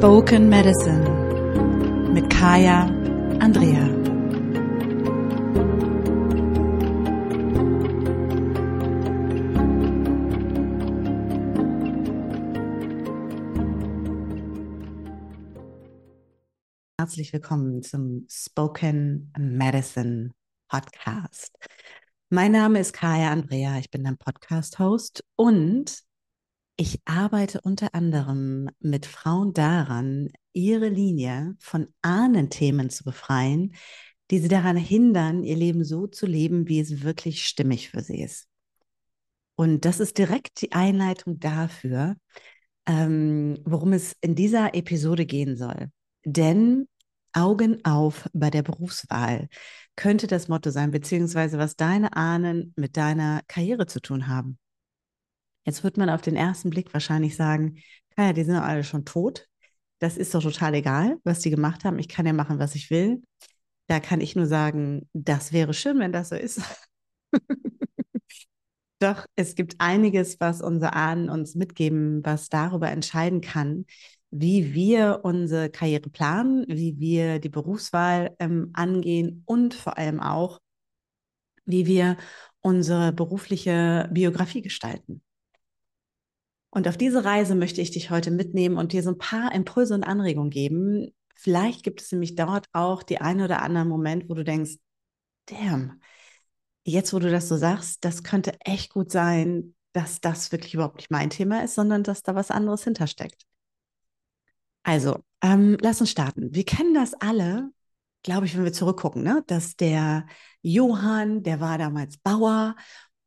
Spoken 0.00 0.48
Medicine 0.48 1.04
mit 2.14 2.30
Kaya 2.30 2.86
Andrea. 3.38 3.86
Herzlich 16.98 17.34
willkommen 17.34 17.82
zum 17.82 18.26
Spoken 18.30 19.30
Medicine 19.38 20.30
Podcast. 20.70 21.58
Mein 22.30 22.52
Name 22.52 22.80
ist 22.80 22.94
Kaya 22.94 23.30
Andrea, 23.32 23.76
ich 23.76 23.90
bin 23.90 24.04
dein 24.04 24.16
Podcast-Host 24.16 25.22
und 25.36 26.09
ich 26.80 27.02
arbeite 27.04 27.60
unter 27.60 27.94
anderem 27.94 28.70
mit 28.80 29.04
Frauen 29.04 29.52
daran, 29.52 30.30
ihre 30.54 30.88
Linie 30.88 31.54
von 31.58 31.88
Ahnenthemen 32.00 32.88
zu 32.88 33.04
befreien, 33.04 33.74
die 34.30 34.38
sie 34.38 34.48
daran 34.48 34.78
hindern, 34.78 35.44
ihr 35.44 35.56
Leben 35.56 35.84
so 35.84 36.06
zu 36.06 36.24
leben, 36.24 36.68
wie 36.68 36.80
es 36.80 37.02
wirklich 37.02 37.44
stimmig 37.44 37.90
für 37.90 38.00
sie 38.00 38.22
ist. 38.22 38.48
Und 39.56 39.84
das 39.84 40.00
ist 40.00 40.16
direkt 40.16 40.62
die 40.62 40.72
Einleitung 40.72 41.38
dafür, 41.38 42.16
ähm, 42.86 43.58
worum 43.66 43.92
es 43.92 44.16
in 44.22 44.34
dieser 44.34 44.74
Episode 44.74 45.26
gehen 45.26 45.58
soll. 45.58 45.90
Denn 46.24 46.88
Augen 47.34 47.84
auf 47.84 48.26
bei 48.32 48.48
der 48.48 48.62
Berufswahl 48.62 49.48
könnte 49.96 50.28
das 50.28 50.48
Motto 50.48 50.70
sein, 50.70 50.92
beziehungsweise 50.92 51.58
was 51.58 51.76
deine 51.76 52.16
Ahnen 52.16 52.72
mit 52.74 52.96
deiner 52.96 53.42
Karriere 53.48 53.84
zu 53.84 54.00
tun 54.00 54.28
haben. 54.28 54.58
Jetzt 55.64 55.84
wird 55.84 55.96
man 55.96 56.10
auf 56.10 56.22
den 56.22 56.36
ersten 56.36 56.70
Blick 56.70 56.92
wahrscheinlich 56.92 57.36
sagen, 57.36 57.78
ja, 58.16 58.32
die 58.32 58.44
sind 58.44 58.56
doch 58.56 58.62
alle 58.62 58.84
schon 58.84 59.04
tot. 59.04 59.46
Das 59.98 60.16
ist 60.16 60.34
doch 60.34 60.42
total 60.42 60.74
egal, 60.74 61.18
was 61.24 61.40
die 61.40 61.50
gemacht 61.50 61.84
haben. 61.84 61.98
Ich 61.98 62.08
kann 62.08 62.26
ja 62.26 62.32
machen, 62.32 62.58
was 62.58 62.74
ich 62.74 62.90
will. 62.90 63.22
Da 63.88 64.00
kann 64.00 64.20
ich 64.20 64.36
nur 64.36 64.46
sagen, 64.46 65.08
das 65.12 65.52
wäre 65.52 65.74
schön, 65.74 65.98
wenn 65.98 66.12
das 66.12 66.30
so 66.30 66.36
ist. 66.36 66.60
Doch 68.98 69.26
es 69.34 69.54
gibt 69.54 69.76
einiges, 69.78 70.40
was 70.40 70.60
unsere 70.60 70.92
Ahnen 70.92 71.30
uns 71.30 71.54
mitgeben, 71.54 72.24
was 72.24 72.48
darüber 72.50 72.90
entscheiden 72.90 73.40
kann, 73.40 73.86
wie 74.30 74.74
wir 74.74 75.20
unsere 75.22 75.70
Karriere 75.70 76.10
planen, 76.10 76.64
wie 76.68 76.98
wir 76.98 77.38
die 77.38 77.48
Berufswahl 77.48 78.36
ähm, 78.38 78.70
angehen 78.74 79.42
und 79.46 79.74
vor 79.74 79.96
allem 79.96 80.20
auch, 80.20 80.60
wie 81.64 81.86
wir 81.86 82.16
unsere 82.60 83.12
berufliche 83.12 84.08
Biografie 84.12 84.62
gestalten. 84.62 85.22
Und 86.70 86.86
auf 86.86 86.96
diese 86.96 87.24
Reise 87.24 87.54
möchte 87.54 87.80
ich 87.80 87.90
dich 87.90 88.10
heute 88.10 88.30
mitnehmen 88.30 88.76
und 88.76 88.92
dir 88.92 89.02
so 89.02 89.10
ein 89.10 89.18
paar 89.18 89.52
Impulse 89.54 89.94
und 89.94 90.04
Anregungen 90.04 90.50
geben. 90.50 91.12
Vielleicht 91.34 91.82
gibt 91.82 92.00
es 92.00 92.12
nämlich 92.12 92.36
dort 92.36 92.66
auch 92.72 93.02
die 93.02 93.20
ein 93.20 93.40
oder 93.40 93.62
anderen 93.62 93.88
Moment, 93.88 94.28
wo 94.28 94.34
du 94.34 94.44
denkst, 94.44 94.76
damn, 95.46 96.00
jetzt 96.84 97.12
wo 97.12 97.18
du 97.18 97.30
das 97.30 97.48
so 97.48 97.56
sagst, 97.56 98.04
das 98.04 98.22
könnte 98.22 98.58
echt 98.60 98.92
gut 98.92 99.10
sein, 99.10 99.74
dass 99.92 100.20
das 100.20 100.52
wirklich 100.52 100.74
überhaupt 100.74 100.98
nicht 100.98 101.10
mein 101.10 101.30
Thema 101.30 101.64
ist, 101.64 101.74
sondern 101.74 102.04
dass 102.04 102.22
da 102.22 102.34
was 102.34 102.50
anderes 102.50 102.84
hintersteckt. 102.84 103.44
Also, 104.82 105.18
ähm, 105.42 105.76
lass 105.80 106.00
uns 106.00 106.10
starten. 106.10 106.54
Wir 106.54 106.64
kennen 106.64 106.94
das 106.94 107.14
alle, 107.14 107.70
glaube 108.22 108.46
ich, 108.46 108.56
wenn 108.56 108.64
wir 108.64 108.72
zurückgucken, 108.72 109.22
ne? 109.22 109.42
dass 109.46 109.76
der 109.76 110.26
Johann, 110.62 111.42
der 111.42 111.60
war 111.60 111.78
damals 111.78 112.18
Bauer 112.18 112.76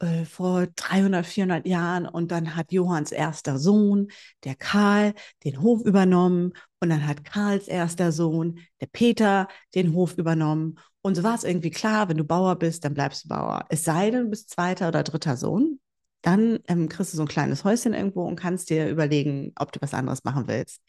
äh, 0.04 0.26
vor 0.26 0.68
300, 0.76 1.26
400 1.26 1.66
Jahren 1.66 2.06
und 2.06 2.32
dann 2.32 2.56
hat 2.56 2.72
Johanns 2.72 3.12
erster 3.12 3.58
Sohn, 3.58 4.10
der 4.44 4.56
Karl, 4.56 5.14
den 5.46 5.62
Hof 5.62 5.82
übernommen 5.86 6.54
und 6.82 6.90
dann 6.90 7.08
hat 7.08 7.24
Karls 7.24 7.68
erster 7.68 8.12
Sohn, 8.12 8.60
der 8.82 8.88
Peter, 8.88 9.48
den 9.76 9.94
Hof 9.94 10.18
übernommen. 10.18 10.78
Und 11.02 11.16
so 11.16 11.24
war 11.24 11.36
es 11.36 11.44
irgendwie 11.44 11.72
klar, 11.72 12.10
wenn 12.10 12.18
du 12.18 12.26
Bauer 12.26 12.56
bist, 12.58 12.84
dann 12.86 12.94
bleibst 12.94 13.26
du 13.26 13.30
Bauer. 13.30 13.66
Es 13.70 13.84
sei 13.86 14.12
denn, 14.12 14.26
du 14.26 14.30
bist 14.30 14.50
zweiter 14.50 14.90
oder 14.90 15.04
dritter 15.04 15.38
Sohn, 15.38 15.80
dann 16.22 16.60
ähm, 16.68 16.90
kriegst 16.90 17.14
du 17.14 17.18
so 17.18 17.24
ein 17.24 17.28
kleines 17.30 17.64
Häuschen 17.64 17.94
irgendwo 17.94 18.24
und 18.24 18.36
kannst 18.36 18.70
dir 18.70 18.90
überlegen, 18.90 19.54
ob 19.58 19.72
du 19.72 19.82
was 19.82 19.94
anderes 19.94 20.24
machen 20.24 20.48
willst. 20.48 20.82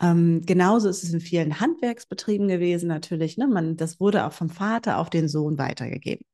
Ähm, 0.00 0.42
genauso 0.44 0.88
ist 0.88 1.04
es 1.04 1.12
in 1.12 1.20
vielen 1.20 1.60
Handwerksbetrieben 1.60 2.48
gewesen 2.48 2.88
natürlich. 2.88 3.36
Ne? 3.36 3.46
Man, 3.46 3.76
das 3.76 4.00
wurde 4.00 4.26
auch 4.26 4.32
vom 4.32 4.50
Vater 4.50 4.98
auf 4.98 5.10
den 5.10 5.28
Sohn 5.28 5.58
weitergegeben. 5.58 6.24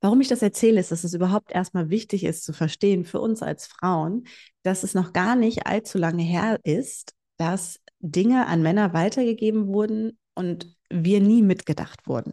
Warum 0.00 0.20
ich 0.20 0.28
das 0.28 0.42
erzähle, 0.42 0.80
ist, 0.80 0.92
dass 0.92 1.04
es 1.04 1.14
überhaupt 1.14 1.50
erstmal 1.50 1.90
wichtig 1.90 2.24
ist 2.24 2.44
zu 2.44 2.52
verstehen 2.52 3.04
für 3.04 3.20
uns 3.20 3.42
als 3.42 3.66
Frauen, 3.66 4.26
dass 4.62 4.84
es 4.84 4.94
noch 4.94 5.12
gar 5.12 5.34
nicht 5.34 5.66
allzu 5.66 5.98
lange 5.98 6.22
her 6.22 6.60
ist, 6.62 7.14
dass 7.36 7.80
Dinge 8.00 8.46
an 8.46 8.62
Männer 8.62 8.92
weitergegeben 8.92 9.66
wurden 9.66 10.18
und 10.34 10.76
wir 10.90 11.20
nie 11.20 11.42
mitgedacht 11.42 12.06
wurden. 12.06 12.32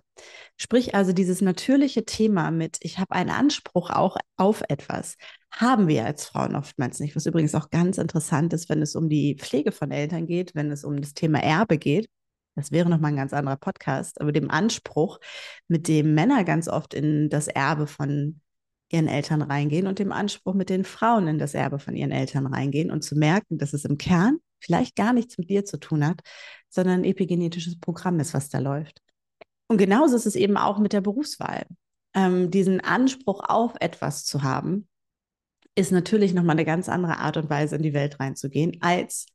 Sprich 0.58 0.96
also 0.96 1.12
dieses 1.12 1.42
natürliche 1.42 2.06
Thema 2.06 2.52
mit, 2.52 2.78
ich 2.82 3.00
habe 3.00 3.16
einen 3.16 3.32
Anspruch 3.32 3.90
auch 3.90 4.18
auf 4.38 4.62
etwas, 4.70 5.16
haben 5.52 5.88
wir 5.88 6.06
als 6.06 6.26
Frauen 6.26 6.56
oftmals 6.56 7.00
nicht, 7.00 7.16
was 7.16 7.26
übrigens 7.26 7.56
auch 7.56 7.70
ganz 7.72 7.98
interessant 7.98 8.54
ist, 8.54 8.70
wenn 8.70 8.82
es 8.82 8.96
um 8.96 9.10
die 9.10 9.36
Pflege 9.40 9.72
von 9.72 9.92
Eltern 9.92 10.28
geht, 10.28 10.54
wenn 10.56 10.72
es 10.72 10.84
um 10.84 11.02
das 11.02 11.14
Thema 11.14 11.40
Erbe 11.40 11.78
geht 11.78 12.08
das 12.56 12.72
wäre 12.72 12.90
nochmal 12.90 13.12
ein 13.12 13.18
ganz 13.18 13.34
anderer 13.34 13.58
Podcast, 13.58 14.20
aber 14.22 14.32
dem 14.32 14.50
Anspruch, 14.50 15.20
mit 15.68 15.88
dem 15.88 16.14
Männer 16.14 16.44
ganz 16.44 16.68
oft 16.68 16.94
in 16.94 17.30
das 17.30 17.48
Erbe 17.48 17.88
von 17.88 18.42
ihren 18.90 19.08
Eltern 19.08 19.42
reingehen 19.42 19.88
und 19.88 20.00
dem 20.00 20.12
Anspruch, 20.12 20.54
mit 20.54 20.70
den 20.70 20.84
Frauen 20.84 21.28
in 21.28 21.38
das 21.38 21.54
Erbe 21.54 21.80
von 21.80 21.96
ihren 21.96 22.12
Eltern 22.12 22.48
reingehen 22.48 22.92
und 22.92 23.04
zu 23.04 23.16
merken, 23.16 23.58
dass 23.58 23.74
es 23.74 23.86
im 23.86 23.98
Kern 23.98 24.38
vielleicht 24.60 24.96
gar 24.96 25.14
nichts 25.14 25.38
mit 25.38 25.50
dir 25.50 25.66
zu 25.66 25.78
tun 25.78 26.06
hat, 26.06 26.22
sondern 26.70 27.02
ein 27.02 27.06
epigenetisches 27.06 27.80
Programm 27.80 28.20
ist, 28.20 28.34
was 28.34 28.50
da 28.50 28.60
läuft. 28.60 29.02
Und 29.68 29.78
genauso 29.78 30.16
ist 30.16 30.26
es 30.26 30.36
eben 30.36 30.58
auch 30.58 30.80
mit 30.80 30.94
der 30.94 31.02
Berufswahl. 31.02 31.66
Ähm, 32.14 32.52
diesen 32.52 32.82
Anspruch 32.82 33.42
auf 33.44 33.74
etwas 33.80 34.24
zu 34.24 34.44
haben, 34.44 34.88
ist 35.76 35.92
natürlich 35.92 36.34
nochmal 36.34 36.56
eine 36.56 36.66
ganz 36.66 36.88
andere 36.88 37.18
Art 37.18 37.38
und 37.38 37.50
Weise, 37.50 37.76
in 37.76 37.82
die 37.82 37.94
Welt 37.94 38.20
reinzugehen, 38.20 38.78
als 38.82 39.26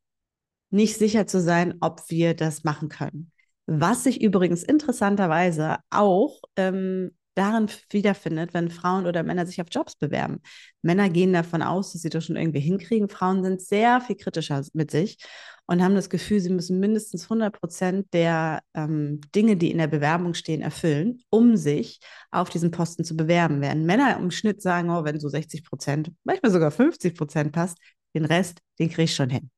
nicht 0.71 0.97
sicher 0.97 1.27
zu 1.27 1.41
sein, 1.41 1.75
ob 1.81 2.03
wir 2.09 2.35
das 2.35 2.65
machen 2.65 2.89
können. 2.89 3.33
Was 3.67 4.05
sich 4.05 4.21
übrigens 4.21 4.63
interessanterweise 4.63 5.77
auch 5.91 6.41
ähm, 6.57 7.13
darin 7.35 7.69
wiederfindet, 7.91 8.53
wenn 8.55 8.71
Frauen 8.71 9.07
oder 9.07 9.23
Männer 9.23 9.47
sich 9.47 9.61
auf 9.61 9.69
Jobs 9.71 9.97
bewerben. 9.97 10.41
Männer 10.83 11.09
gehen 11.09 11.33
davon 11.33 11.63
aus, 11.63 11.93
dass 11.93 12.03
sie 12.03 12.11
das 12.11 12.27
schon 12.27 12.37
irgendwie 12.37 12.61
hinkriegen. 12.61 13.09
Frauen 13.09 13.43
sind 13.43 13.61
sehr 13.63 14.01
viel 14.01 14.17
kritischer 14.17 14.63
mit 14.73 14.91
sich 14.91 15.19
und 15.67 15.83
haben 15.83 15.95
das 15.95 16.11
Gefühl, 16.11 16.41
sie 16.41 16.51
müssen 16.51 16.81
mindestens 16.81 17.25
100 17.25 17.59
Prozent 17.59 18.13
der 18.13 18.61
ähm, 18.75 19.21
Dinge, 19.35 19.57
die 19.57 19.71
in 19.71 19.79
der 19.79 19.87
Bewerbung 19.87 20.35
stehen, 20.35 20.63
erfüllen, 20.63 21.23
um 21.31 21.57
sich 21.57 22.01
auf 22.31 22.51
diesen 22.51 22.73
Posten 22.73 23.05
zu 23.05 23.17
bewerben. 23.17 23.61
Während 23.61 23.87
Männer 23.87 24.17
im 24.19 24.33
Schnitt 24.33 24.61
sagen, 24.63 24.91
oh, 24.91 25.05
wenn 25.05 25.21
so 25.21 25.29
60 25.29 25.65
Prozent, 25.65 26.13
manchmal 26.25 26.51
sogar 26.51 26.73
50 26.73 27.17
Prozent 27.17 27.53
passt, 27.53 27.79
den 28.15 28.25
Rest, 28.25 28.61
den 28.81 28.89
kriege 28.89 29.05
ich 29.05 29.15
schon 29.15 29.31
hin. 29.31 29.51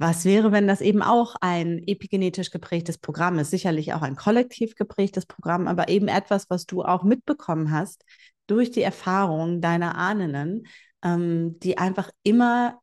Was 0.00 0.24
wäre, 0.24 0.50
wenn 0.50 0.66
das 0.66 0.80
eben 0.80 1.02
auch 1.02 1.36
ein 1.42 1.86
epigenetisch 1.86 2.50
geprägtes 2.50 2.96
Programm 2.96 3.38
ist? 3.38 3.50
Sicherlich 3.50 3.92
auch 3.92 4.00
ein 4.00 4.16
kollektiv 4.16 4.74
geprägtes 4.74 5.26
Programm, 5.26 5.68
aber 5.68 5.90
eben 5.90 6.08
etwas, 6.08 6.48
was 6.48 6.64
du 6.64 6.82
auch 6.82 7.02
mitbekommen 7.02 7.70
hast 7.70 8.06
durch 8.46 8.70
die 8.70 8.80
Erfahrungen 8.80 9.60
deiner 9.60 9.96
Ahnen, 9.96 10.66
ähm, 11.04 11.58
die 11.58 11.76
einfach 11.76 12.10
immer 12.22 12.80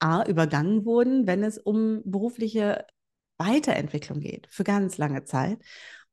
A, 0.00 0.22
übergangen 0.24 0.84
wurden, 0.84 1.26
wenn 1.26 1.42
es 1.42 1.56
um 1.56 2.02
berufliche 2.04 2.84
Weiterentwicklung 3.38 4.20
geht, 4.20 4.48
für 4.50 4.64
ganz 4.64 4.98
lange 4.98 5.24
Zeit. 5.24 5.58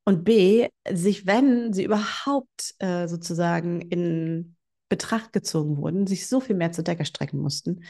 Und 0.05 0.23
B, 0.23 0.69
sich, 0.89 1.27
wenn 1.27 1.73
sie 1.73 1.83
überhaupt 1.83 2.73
äh, 2.79 3.09
sozusagen 3.09 3.81
in 3.81 4.55
Betracht 4.87 5.33
gezogen 5.33 5.75
wurden, 5.75 6.07
sich 6.07 6.29
so 6.29 6.39
viel 6.39 6.55
mehr 6.55 6.71
zur 6.71 6.85
Decke 6.85 7.03
strecken 7.03 7.39
mussten, 7.39 7.83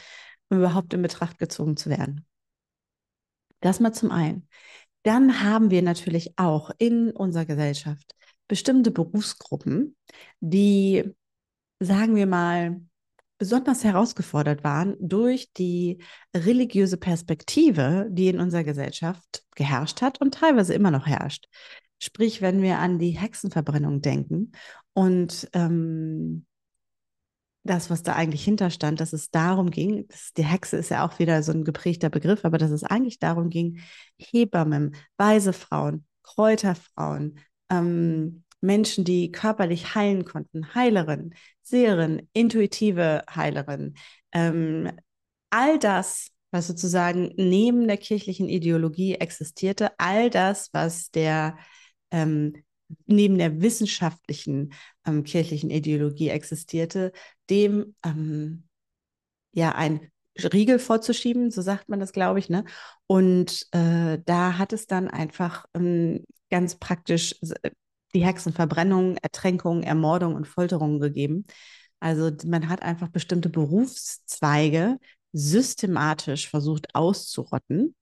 um 0.48 0.58
überhaupt 0.58 0.94
in 0.94 1.02
Betracht 1.02 1.38
gezogen 1.38 1.76
zu 1.76 1.90
werden. 1.90 2.26
Das 3.60 3.80
mal 3.80 3.92
zum 3.92 4.10
einen. 4.10 4.48
Dann 5.02 5.42
haben 5.42 5.70
wir 5.70 5.82
natürlich 5.82 6.36
auch 6.36 6.70
in 6.78 7.10
unserer 7.10 7.44
Gesellschaft 7.44 8.14
bestimmte 8.48 8.90
Berufsgruppen, 8.90 9.96
die, 10.40 11.04
sagen 11.80 12.16
wir 12.16 12.26
mal, 12.26 12.80
besonders 13.38 13.84
herausgefordert 13.84 14.64
waren 14.64 14.96
durch 14.98 15.52
die 15.52 16.02
religiöse 16.34 16.96
Perspektive, 16.96 18.08
die 18.10 18.28
in 18.28 18.40
unserer 18.40 18.64
Gesellschaft 18.64 19.44
geherrscht 19.54 20.00
hat 20.00 20.20
und 20.20 20.34
teilweise 20.34 20.74
immer 20.74 20.90
noch 20.90 21.06
herrscht. 21.06 21.46
Sprich, 21.98 22.42
wenn 22.42 22.62
wir 22.62 22.78
an 22.78 22.98
die 22.98 23.10
Hexenverbrennung 23.10 24.00
denken 24.00 24.52
und 24.92 25.48
ähm, 25.52 26.46
das, 27.66 27.90
was 27.90 28.02
da 28.02 28.14
eigentlich 28.14 28.44
hinterstand, 28.44 29.00
dass 29.00 29.12
es 29.12 29.30
darum 29.30 29.70
ging, 29.70 30.06
das, 30.08 30.32
die 30.34 30.44
Hexe 30.44 30.76
ist 30.76 30.90
ja 30.90 31.06
auch 31.06 31.18
wieder 31.18 31.42
so 31.42 31.52
ein 31.52 31.64
geprägter 31.64 32.10
Begriff, 32.10 32.44
aber 32.44 32.58
dass 32.58 32.70
es 32.70 32.84
eigentlich 32.84 33.18
darum 33.18 33.50
ging, 33.50 33.80
Hebammen, 34.18 34.96
weise 35.16 35.52
Frauen, 35.52 36.04
Kräuterfrauen, 36.22 37.38
ähm, 37.70 38.44
Menschen, 38.60 39.04
die 39.04 39.30
körperlich 39.30 39.94
heilen 39.94 40.24
konnten, 40.24 40.74
Heilerinnen, 40.74 41.34
Seherinnen, 41.62 42.28
intuitive 42.32 43.22
Heilerinnen, 43.28 43.96
ähm, 44.32 44.90
all 45.50 45.78
das 45.78 46.30
was 46.50 46.66
sozusagen 46.68 47.32
neben 47.36 47.86
der 47.86 47.98
kirchlichen 47.98 48.48
Ideologie 48.48 49.14
existierte, 49.14 49.90
all 49.98 50.30
das, 50.30 50.70
was 50.72 51.10
der 51.10 51.58
ähm, 52.10 52.54
neben 53.06 53.36
der 53.38 53.60
wissenschaftlichen 53.60 54.72
ähm, 55.06 55.24
kirchlichen 55.24 55.70
Ideologie 55.70 56.28
existierte, 56.28 57.12
dem 57.50 57.94
ähm, 58.04 58.64
ja 59.52 59.72
ein 59.74 60.10
Riegel 60.38 60.78
vorzuschieben, 60.78 61.50
so 61.50 61.62
sagt 61.62 61.88
man 61.88 62.00
das, 62.00 62.12
glaube 62.12 62.38
ich. 62.38 62.48
Ne? 62.48 62.64
Und 63.06 63.66
äh, 63.72 64.18
da 64.24 64.58
hat 64.58 64.72
es 64.72 64.86
dann 64.86 65.08
einfach 65.08 65.66
ähm, 65.74 66.24
ganz 66.50 66.76
praktisch 66.76 67.36
äh, 67.62 67.70
die 68.14 68.24
Hexenverbrennung, 68.24 69.16
Ertränkung, 69.18 69.82
Ermordung 69.82 70.34
und 70.34 70.46
Folterung 70.46 71.00
gegeben. 71.00 71.44
Also 72.00 72.30
man 72.46 72.68
hat 72.68 72.82
einfach 72.82 73.08
bestimmte 73.08 73.48
Berufszweige 73.48 74.98
systematisch 75.32 76.48
versucht 76.48 76.94
auszurotten, 76.94 77.94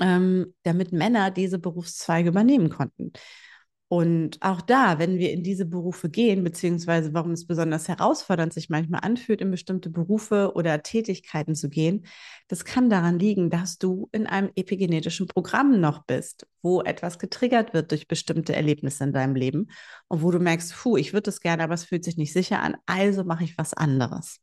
ähm, 0.00 0.54
damit 0.62 0.92
Männer 0.92 1.30
diese 1.30 1.58
Berufszweige 1.58 2.28
übernehmen 2.28 2.70
konnten. 2.70 3.12
Und 3.92 4.36
auch 4.40 4.60
da, 4.60 5.00
wenn 5.00 5.18
wir 5.18 5.32
in 5.32 5.42
diese 5.42 5.66
Berufe 5.66 6.10
gehen, 6.10 6.44
beziehungsweise 6.44 7.12
warum 7.12 7.32
es 7.32 7.48
besonders 7.48 7.88
herausfordernd 7.88 8.52
sich 8.52 8.70
manchmal 8.70 9.00
anfühlt, 9.02 9.40
in 9.40 9.50
bestimmte 9.50 9.90
Berufe 9.90 10.52
oder 10.54 10.80
Tätigkeiten 10.84 11.56
zu 11.56 11.68
gehen, 11.68 12.06
das 12.46 12.64
kann 12.64 12.88
daran 12.88 13.18
liegen, 13.18 13.50
dass 13.50 13.78
du 13.78 14.08
in 14.12 14.28
einem 14.28 14.50
epigenetischen 14.54 15.26
Programm 15.26 15.80
noch 15.80 16.04
bist, 16.04 16.46
wo 16.62 16.82
etwas 16.82 17.18
getriggert 17.18 17.74
wird 17.74 17.90
durch 17.90 18.06
bestimmte 18.06 18.54
Erlebnisse 18.54 19.02
in 19.02 19.12
deinem 19.12 19.34
Leben 19.34 19.66
und 20.06 20.22
wo 20.22 20.30
du 20.30 20.38
merkst, 20.38 20.72
puh, 20.72 20.96
ich 20.96 21.12
würde 21.12 21.30
es 21.30 21.40
gerne, 21.40 21.64
aber 21.64 21.74
es 21.74 21.84
fühlt 21.84 22.04
sich 22.04 22.16
nicht 22.16 22.32
sicher 22.32 22.62
an, 22.62 22.76
also 22.86 23.24
mache 23.24 23.42
ich 23.42 23.58
was 23.58 23.74
anderes. 23.74 24.40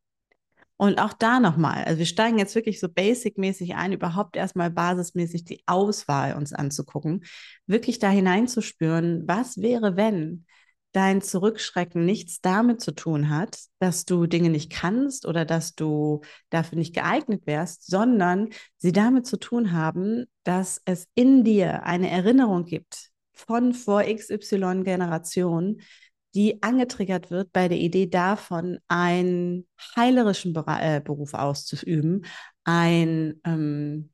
Und 0.78 1.00
auch 1.00 1.14
da 1.14 1.40
nochmal, 1.40 1.84
also 1.86 1.98
wir 1.98 2.06
steigen 2.06 2.38
jetzt 2.38 2.54
wirklich 2.54 2.80
so 2.80 2.88
basic-mäßig 2.88 3.76
ein, 3.76 3.94
überhaupt 3.94 4.36
erstmal 4.36 4.70
basismäßig 4.70 5.44
die 5.44 5.64
Auswahl 5.66 6.36
uns 6.36 6.54
anzugucken, 6.54 7.26
wirklich 7.66 7.98
da 7.98 8.10
hineinzuspüren, 8.10 9.28
was 9.28 9.58
wäre, 9.58 9.96
wenn 9.96 10.46
dein 10.92 11.22
Zurückschrecken 11.22 12.06
nichts 12.06 12.42
damit 12.42 12.82
zu 12.82 12.92
tun 12.92 13.30
hat, 13.30 13.60
dass 13.80 14.06
du 14.06 14.26
Dinge 14.26 14.50
nicht 14.50 14.72
kannst 14.72 15.26
oder 15.26 15.46
dass 15.46 15.76
du 15.76 16.22
dafür 16.50 16.78
nicht 16.78 16.96
geeignet 16.96 17.44
wärst, 17.46 17.86
sondern 17.88 18.50
sie 18.78 18.92
damit 18.92 19.28
zu 19.28 19.38
tun 19.38 19.74
haben, 19.74 20.26
dass 20.44 20.82
es 20.86 21.08
in 21.16 21.44
dir 21.44 21.84
eine 21.84 22.10
Erinnerung 22.10 22.66
gibt 22.66 23.12
von 23.34 23.74
vor 23.74 24.04
XY 24.04 24.84
Generationen, 24.84 25.82
die 26.38 26.62
angetriggert 26.62 27.32
wird 27.32 27.52
bei 27.52 27.68
der 27.68 27.80
Idee 27.80 28.06
davon, 28.06 28.78
einen 28.88 29.68
heilerischen 29.96 30.56
äh, 30.56 31.02
Beruf 31.04 31.34
auszuüben, 31.34 32.26
einen 32.64 33.42
ähm, 33.44 34.12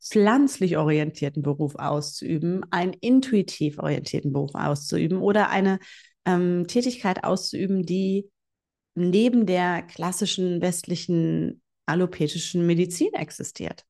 pflanzlich 0.00 0.78
orientierten 0.78 1.42
Beruf 1.42 1.74
auszuüben, 1.74 2.64
einen 2.70 2.94
intuitiv 2.94 3.78
orientierten 3.78 4.32
Beruf 4.32 4.54
auszuüben 4.54 5.18
oder 5.18 5.50
eine 5.50 5.78
ähm, 6.24 6.66
Tätigkeit 6.66 7.24
auszuüben, 7.24 7.82
die 7.82 8.30
neben 8.94 9.44
der 9.44 9.82
klassischen 9.82 10.62
westlichen 10.62 11.60
allopatischen 11.84 12.66
Medizin 12.66 13.12
existiert. 13.12 13.84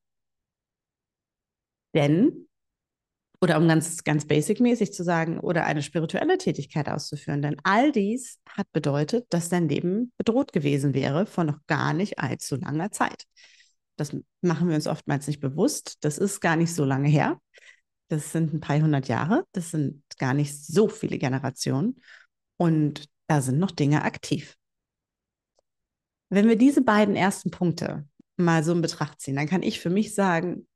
Denn 1.95 2.46
oder 3.41 3.57
um 3.57 3.67
ganz, 3.67 4.03
ganz 4.03 4.25
basic-mäßig 4.25 4.93
zu 4.93 5.03
sagen, 5.03 5.39
oder 5.39 5.65
eine 5.65 5.83
spirituelle 5.83 6.37
Tätigkeit 6.37 6.89
auszuführen. 6.89 7.41
Denn 7.41 7.57
all 7.63 7.91
dies 7.91 8.39
hat 8.49 8.71
bedeutet, 8.71 9.27
dass 9.29 9.49
dein 9.49 9.69
Leben 9.69 10.11
bedroht 10.17 10.53
gewesen 10.53 10.93
wäre 10.93 11.25
vor 11.25 11.43
noch 11.43 11.59
gar 11.67 11.93
nicht 11.93 12.19
allzu 12.19 12.55
langer 12.55 12.91
Zeit. 12.91 13.25
Das 13.95 14.15
machen 14.41 14.69
wir 14.69 14.75
uns 14.75 14.87
oftmals 14.87 15.27
nicht 15.27 15.39
bewusst. 15.39 15.97
Das 16.01 16.17
ist 16.17 16.39
gar 16.39 16.55
nicht 16.55 16.73
so 16.73 16.85
lange 16.85 17.09
her. 17.09 17.39
Das 18.09 18.31
sind 18.31 18.53
ein 18.53 18.59
paar 18.59 18.79
hundert 18.79 19.07
Jahre. 19.07 19.43
Das 19.51 19.71
sind 19.71 20.03
gar 20.17 20.33
nicht 20.33 20.65
so 20.65 20.87
viele 20.87 21.17
Generationen. 21.17 22.01
Und 22.57 23.07
da 23.27 23.41
sind 23.41 23.59
noch 23.59 23.71
Dinge 23.71 24.03
aktiv. 24.03 24.55
Wenn 26.29 26.47
wir 26.47 26.57
diese 26.57 26.81
beiden 26.81 27.15
ersten 27.15 27.51
Punkte 27.51 28.07
mal 28.35 28.63
so 28.63 28.71
in 28.71 28.81
Betracht 28.81 29.21
ziehen, 29.21 29.35
dann 29.35 29.47
kann 29.47 29.63
ich 29.63 29.79
für 29.79 29.89
mich 29.89 30.13
sagen, 30.13 30.67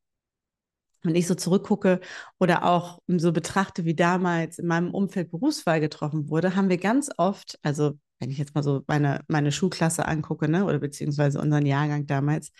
wenn 1.02 1.14
ich 1.14 1.26
so 1.26 1.34
zurückgucke 1.34 2.00
oder 2.38 2.64
auch 2.64 3.00
so 3.08 3.32
betrachte, 3.32 3.84
wie 3.84 3.94
damals 3.94 4.58
in 4.58 4.66
meinem 4.66 4.94
Umfeld 4.94 5.30
Berufswahl 5.30 5.80
getroffen 5.80 6.28
wurde, 6.28 6.54
haben 6.56 6.68
wir 6.68 6.78
ganz 6.78 7.10
oft, 7.16 7.58
also 7.62 7.98
wenn 8.18 8.30
ich 8.30 8.38
jetzt 8.38 8.54
mal 8.54 8.62
so 8.62 8.82
meine, 8.86 9.20
meine 9.28 9.50
Schulklasse 9.52 10.06
angucke, 10.06 10.48
ne, 10.48 10.64
oder 10.64 10.78
beziehungsweise 10.78 11.40
unseren 11.40 11.66
Jahrgang 11.66 12.06
damals, 12.06 12.52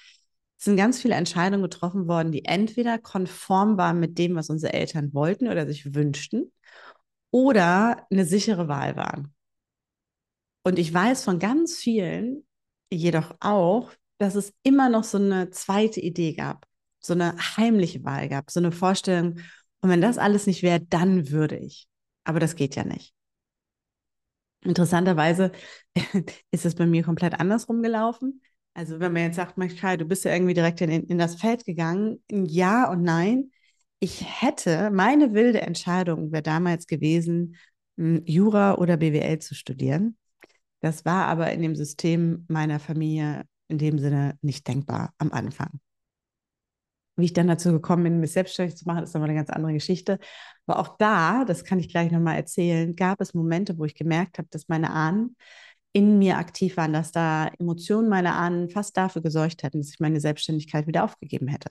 sind 0.58 0.76
ganz 0.76 1.00
viele 1.00 1.14
Entscheidungen 1.14 1.62
getroffen 1.62 2.08
worden, 2.08 2.32
die 2.32 2.44
entweder 2.44 2.98
konform 2.98 3.76
waren 3.78 4.00
mit 4.00 4.18
dem, 4.18 4.34
was 4.36 4.50
unsere 4.50 4.72
Eltern 4.72 5.12
wollten 5.14 5.48
oder 5.48 5.66
sich 5.66 5.94
wünschten, 5.94 6.52
oder 7.30 8.06
eine 8.10 8.24
sichere 8.24 8.68
Wahl 8.68 8.96
waren. 8.96 9.34
Und 10.64 10.78
ich 10.78 10.92
weiß 10.92 11.24
von 11.24 11.38
ganz 11.38 11.76
vielen 11.76 12.46
jedoch 12.92 13.34
auch, 13.40 13.92
dass 14.18 14.34
es 14.36 14.52
immer 14.62 14.88
noch 14.88 15.04
so 15.04 15.18
eine 15.18 15.50
zweite 15.50 16.00
Idee 16.00 16.34
gab 16.34 16.66
so 17.02 17.14
eine 17.14 17.36
heimliche 17.56 18.04
Wahl 18.04 18.28
gab, 18.28 18.50
so 18.50 18.60
eine 18.60 18.72
Vorstellung, 18.72 19.38
und 19.82 19.90
wenn 19.90 20.00
das 20.00 20.16
alles 20.16 20.46
nicht 20.46 20.62
wäre, 20.62 20.80
dann 20.80 21.30
würde 21.30 21.58
ich. 21.58 21.86
Aber 22.24 22.38
das 22.40 22.54
geht 22.54 22.76
ja 22.76 22.84
nicht. 22.84 23.12
Interessanterweise 24.64 25.50
ist 26.52 26.64
es 26.64 26.76
bei 26.76 26.86
mir 26.86 27.02
komplett 27.02 27.38
andersrum 27.38 27.82
gelaufen. 27.82 28.40
Also 28.74 29.00
wenn 29.00 29.12
man 29.12 29.22
jetzt 29.24 29.36
sagt, 29.36 29.58
Michael, 29.58 29.98
du 29.98 30.04
bist 30.04 30.24
ja 30.24 30.32
irgendwie 30.32 30.54
direkt 30.54 30.80
in, 30.80 30.90
in 30.90 31.18
das 31.18 31.34
Feld 31.34 31.64
gegangen, 31.64 32.22
ja 32.30 32.88
und 32.90 33.02
nein. 33.02 33.50
Ich 33.98 34.24
hätte, 34.42 34.90
meine 34.90 35.34
wilde 35.34 35.60
Entscheidung 35.62 36.32
wäre 36.32 36.42
damals 36.42 36.86
gewesen, 36.86 37.56
hm, 37.96 38.22
Jura 38.24 38.76
oder 38.76 38.96
BWL 38.96 39.40
zu 39.40 39.54
studieren. 39.54 40.16
Das 40.80 41.04
war 41.04 41.26
aber 41.26 41.52
in 41.52 41.62
dem 41.62 41.76
System 41.76 42.44
meiner 42.48 42.80
Familie 42.80 43.44
in 43.68 43.78
dem 43.78 43.98
Sinne 43.98 44.38
nicht 44.42 44.66
denkbar 44.68 45.12
am 45.18 45.32
Anfang. 45.32 45.80
Wie 47.16 47.26
ich 47.26 47.32
dann 47.34 47.46
dazu 47.46 47.72
gekommen 47.72 48.04
bin, 48.04 48.20
mich 48.20 48.32
selbstständig 48.32 48.76
zu 48.76 48.86
machen, 48.86 49.04
ist 49.04 49.14
nochmal 49.14 49.28
eine 49.28 49.38
ganz 49.38 49.50
andere 49.50 49.74
Geschichte. 49.74 50.18
Aber 50.66 50.78
auch 50.78 50.96
da, 50.96 51.44
das 51.44 51.64
kann 51.64 51.78
ich 51.78 51.88
gleich 51.88 52.10
nochmal 52.10 52.36
erzählen, 52.36 52.96
gab 52.96 53.20
es 53.20 53.34
Momente, 53.34 53.76
wo 53.78 53.84
ich 53.84 53.94
gemerkt 53.94 54.38
habe, 54.38 54.48
dass 54.50 54.68
meine 54.68 54.90
Ahnen 54.90 55.36
in 55.92 56.18
mir 56.18 56.38
aktiv 56.38 56.76
waren, 56.78 56.92
dass 56.92 57.12
da 57.12 57.48
Emotionen 57.58 58.08
meiner 58.08 58.34
Ahnen 58.36 58.70
fast 58.70 58.96
dafür 58.96 59.20
gesorgt 59.22 59.62
hätten, 59.62 59.78
dass 59.80 59.90
ich 59.90 60.00
meine 60.00 60.20
Selbstständigkeit 60.20 60.86
wieder 60.86 61.04
aufgegeben 61.04 61.48
hätte. 61.48 61.68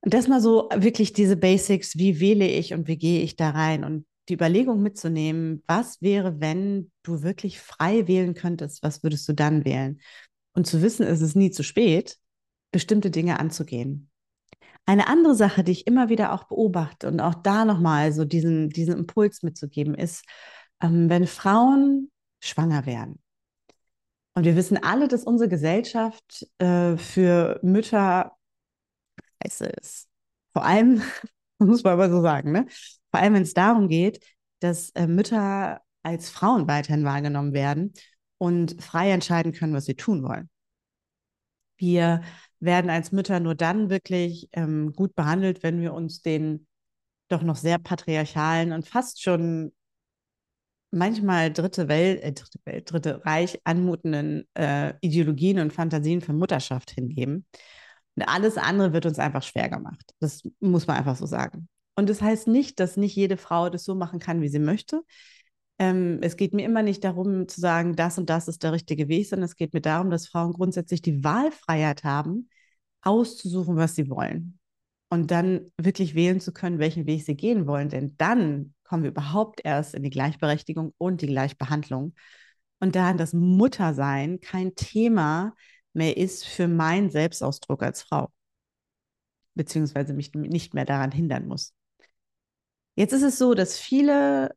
Und 0.00 0.12
das 0.12 0.28
mal 0.28 0.40
so 0.40 0.68
wirklich 0.74 1.12
diese 1.12 1.36
Basics, 1.36 1.96
wie 1.96 2.20
wähle 2.20 2.46
ich 2.46 2.74
und 2.74 2.88
wie 2.88 2.98
gehe 2.98 3.22
ich 3.22 3.36
da 3.36 3.50
rein 3.50 3.84
und 3.84 4.04
die 4.28 4.34
Überlegung 4.34 4.82
mitzunehmen, 4.82 5.62
was 5.66 6.02
wäre, 6.02 6.40
wenn 6.40 6.90
du 7.02 7.22
wirklich 7.22 7.60
frei 7.60 8.06
wählen 8.06 8.34
könntest, 8.34 8.82
was 8.82 9.02
würdest 9.02 9.28
du 9.28 9.32
dann 9.32 9.64
wählen? 9.64 10.00
Und 10.54 10.66
zu 10.66 10.82
wissen, 10.82 11.06
es 11.06 11.20
ist 11.20 11.36
nie 11.36 11.50
zu 11.50 11.62
spät, 11.62 12.18
bestimmte 12.74 13.12
Dinge 13.12 13.38
anzugehen. 13.38 14.10
Eine 14.84 15.06
andere 15.06 15.36
Sache, 15.36 15.62
die 15.62 15.70
ich 15.70 15.86
immer 15.86 16.08
wieder 16.08 16.32
auch 16.32 16.44
beobachte 16.44 17.06
und 17.06 17.20
auch 17.20 17.34
da 17.34 17.64
nochmal 17.64 18.12
so 18.12 18.24
diesen, 18.24 18.68
diesen 18.68 18.98
Impuls 18.98 19.44
mitzugeben, 19.44 19.94
ist, 19.94 20.24
ähm, 20.82 21.08
wenn 21.08 21.28
Frauen 21.28 22.10
schwanger 22.40 22.84
werden. 22.84 23.22
Und 24.34 24.44
wir 24.44 24.56
wissen 24.56 24.76
alle, 24.82 25.06
dass 25.06 25.22
unsere 25.22 25.48
Gesellschaft 25.48 26.46
äh, 26.58 26.96
für 26.96 27.60
Mütter 27.62 28.32
scheiße 29.42 29.66
ist. 29.66 30.08
Vor 30.52 30.64
allem, 30.64 31.00
muss 31.58 31.84
man 31.84 31.92
aber 31.92 32.10
so 32.10 32.20
sagen, 32.20 32.50
ne? 32.50 32.66
Vor 33.12 33.20
allem, 33.20 33.34
wenn 33.34 33.42
es 33.44 33.54
darum 33.54 33.88
geht, 33.88 34.18
dass 34.58 34.90
äh, 34.90 35.06
Mütter 35.06 35.80
als 36.02 36.28
Frauen 36.28 36.66
weiterhin 36.66 37.04
wahrgenommen 37.04 37.52
werden 37.52 37.92
und 38.38 38.82
frei 38.82 39.12
entscheiden 39.12 39.52
können, 39.52 39.74
was 39.74 39.84
sie 39.84 39.94
tun 39.94 40.24
wollen. 40.24 40.50
Wir 41.76 42.22
werden 42.60 42.90
als 42.90 43.12
Mütter 43.12 43.40
nur 43.40 43.54
dann 43.54 43.90
wirklich 43.90 44.48
ähm, 44.52 44.92
gut 44.92 45.14
behandelt, 45.14 45.62
wenn 45.62 45.80
wir 45.80 45.92
uns 45.92 46.22
den 46.22 46.66
doch 47.28 47.42
noch 47.42 47.56
sehr 47.56 47.78
patriarchalen 47.78 48.72
und 48.72 48.86
fast 48.86 49.22
schon 49.22 49.72
manchmal 50.90 51.52
dritte 51.52 51.88
Welt, 51.88 52.22
äh, 52.22 52.32
dritte 52.32 52.58
Welt, 52.64 52.92
dritte 52.92 53.26
Reich 53.26 53.60
anmutenden 53.64 54.48
äh, 54.54 54.94
Ideologien 55.00 55.58
und 55.58 55.72
Fantasien 55.72 56.20
für 56.20 56.32
Mutterschaft 56.32 56.90
hingeben. 56.92 57.44
Und 58.16 58.22
alles 58.22 58.56
andere 58.56 58.92
wird 58.92 59.06
uns 59.06 59.18
einfach 59.18 59.42
schwer 59.42 59.68
gemacht. 59.68 60.12
Das 60.20 60.42
muss 60.60 60.86
man 60.86 60.96
einfach 60.96 61.16
so 61.16 61.26
sagen. 61.26 61.68
Und 61.96 62.08
das 62.08 62.22
heißt 62.22 62.48
nicht, 62.48 62.80
dass 62.80 62.96
nicht 62.96 63.14
jede 63.16 63.36
Frau 63.36 63.68
das 63.70 63.84
so 63.84 63.94
machen 63.94 64.20
kann, 64.20 64.40
wie 64.40 64.48
sie 64.48 64.58
möchte. 64.58 65.02
Ähm, 65.78 66.18
es 66.22 66.36
geht 66.36 66.54
mir 66.54 66.64
immer 66.64 66.82
nicht 66.82 67.02
darum 67.02 67.48
zu 67.48 67.60
sagen, 67.60 67.96
das 67.96 68.18
und 68.18 68.30
das 68.30 68.48
ist 68.48 68.62
der 68.62 68.72
richtige 68.72 69.08
Weg, 69.08 69.28
sondern 69.28 69.46
es 69.46 69.56
geht 69.56 69.74
mir 69.74 69.80
darum, 69.80 70.10
dass 70.10 70.28
Frauen 70.28 70.52
grundsätzlich 70.52 71.02
die 71.02 71.24
Wahlfreiheit 71.24 72.04
haben, 72.04 72.48
auszusuchen, 73.02 73.76
was 73.76 73.94
sie 73.94 74.08
wollen. 74.08 74.58
Und 75.10 75.30
dann 75.30 75.72
wirklich 75.76 76.14
wählen 76.14 76.40
zu 76.40 76.52
können, 76.52 76.78
welchen 76.78 77.06
Weg 77.06 77.24
sie 77.24 77.36
gehen 77.36 77.66
wollen. 77.66 77.88
Denn 77.88 78.16
dann 78.16 78.74
kommen 78.84 79.02
wir 79.02 79.10
überhaupt 79.10 79.60
erst 79.64 79.94
in 79.94 80.02
die 80.02 80.10
Gleichberechtigung 80.10 80.94
und 80.98 81.20
die 81.20 81.26
Gleichbehandlung. 81.26 82.14
Und 82.80 82.96
da 82.96 83.12
das 83.12 83.32
Muttersein 83.32 84.40
kein 84.40 84.74
Thema 84.74 85.54
mehr 85.92 86.16
ist 86.16 86.46
für 86.46 86.68
meinen 86.68 87.10
Selbstausdruck 87.10 87.82
als 87.82 88.02
Frau, 88.02 88.28
beziehungsweise 89.54 90.14
mich 90.14 90.32
nicht 90.34 90.74
mehr 90.74 90.84
daran 90.84 91.12
hindern 91.12 91.46
muss. 91.46 91.72
Jetzt 92.96 93.12
ist 93.12 93.22
es 93.22 93.38
so, 93.38 93.54
dass 93.54 93.78
viele 93.78 94.50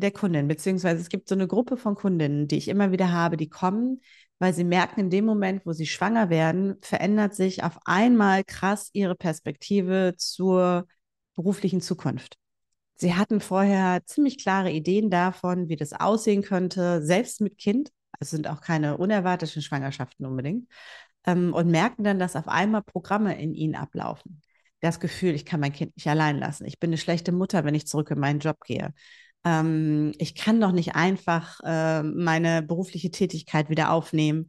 der 0.00 0.10
Kundinnen, 0.10 0.48
beziehungsweise 0.48 1.00
es 1.00 1.08
gibt 1.08 1.28
so 1.28 1.34
eine 1.34 1.46
Gruppe 1.46 1.76
von 1.76 1.94
Kundinnen, 1.94 2.48
die 2.48 2.56
ich 2.56 2.68
immer 2.68 2.92
wieder 2.92 3.12
habe, 3.12 3.36
die 3.36 3.48
kommen, 3.48 4.00
weil 4.38 4.54
sie 4.54 4.64
merken, 4.64 5.00
in 5.00 5.10
dem 5.10 5.24
Moment, 5.24 5.66
wo 5.66 5.72
sie 5.72 5.86
schwanger 5.86 6.30
werden, 6.30 6.76
verändert 6.80 7.34
sich 7.34 7.64
auf 7.64 7.78
einmal 7.84 8.44
krass 8.44 8.90
ihre 8.92 9.14
Perspektive 9.14 10.14
zur 10.16 10.86
beruflichen 11.34 11.80
Zukunft. 11.80 12.36
Sie 12.96 13.14
hatten 13.14 13.40
vorher 13.40 14.04
ziemlich 14.06 14.38
klare 14.38 14.70
Ideen 14.70 15.10
davon, 15.10 15.68
wie 15.68 15.76
das 15.76 15.92
aussehen 15.92 16.42
könnte, 16.42 17.02
selbst 17.02 17.40
mit 17.40 17.58
Kind. 17.58 17.90
Es 18.20 18.30
sind 18.30 18.48
auch 18.48 18.60
keine 18.60 18.96
unerwarteten 18.96 19.62
Schwangerschaften 19.62 20.26
unbedingt. 20.26 20.68
Ähm, 21.24 21.52
und 21.54 21.70
merken 21.70 22.02
dann, 22.04 22.18
dass 22.18 22.36
auf 22.36 22.48
einmal 22.48 22.82
Programme 22.82 23.40
in 23.40 23.54
ihnen 23.54 23.76
ablaufen. 23.76 24.42
Das 24.80 25.00
Gefühl, 25.00 25.34
ich 25.34 25.44
kann 25.44 25.60
mein 25.60 25.72
Kind 25.72 25.96
nicht 25.96 26.08
allein 26.08 26.38
lassen. 26.38 26.64
Ich 26.64 26.78
bin 26.78 26.90
eine 26.90 26.98
schlechte 26.98 27.32
Mutter, 27.32 27.64
wenn 27.64 27.74
ich 27.74 27.86
zurück 27.86 28.10
in 28.10 28.18
meinen 28.18 28.40
Job 28.40 28.64
gehe 28.64 28.92
ähm, 29.44 30.12
ich 30.18 30.34
kann 30.34 30.60
doch 30.60 30.72
nicht 30.72 30.94
einfach 30.94 31.60
äh, 31.64 32.02
meine 32.02 32.62
berufliche 32.62 33.10
Tätigkeit 33.10 33.70
wieder 33.70 33.92
aufnehmen 33.92 34.48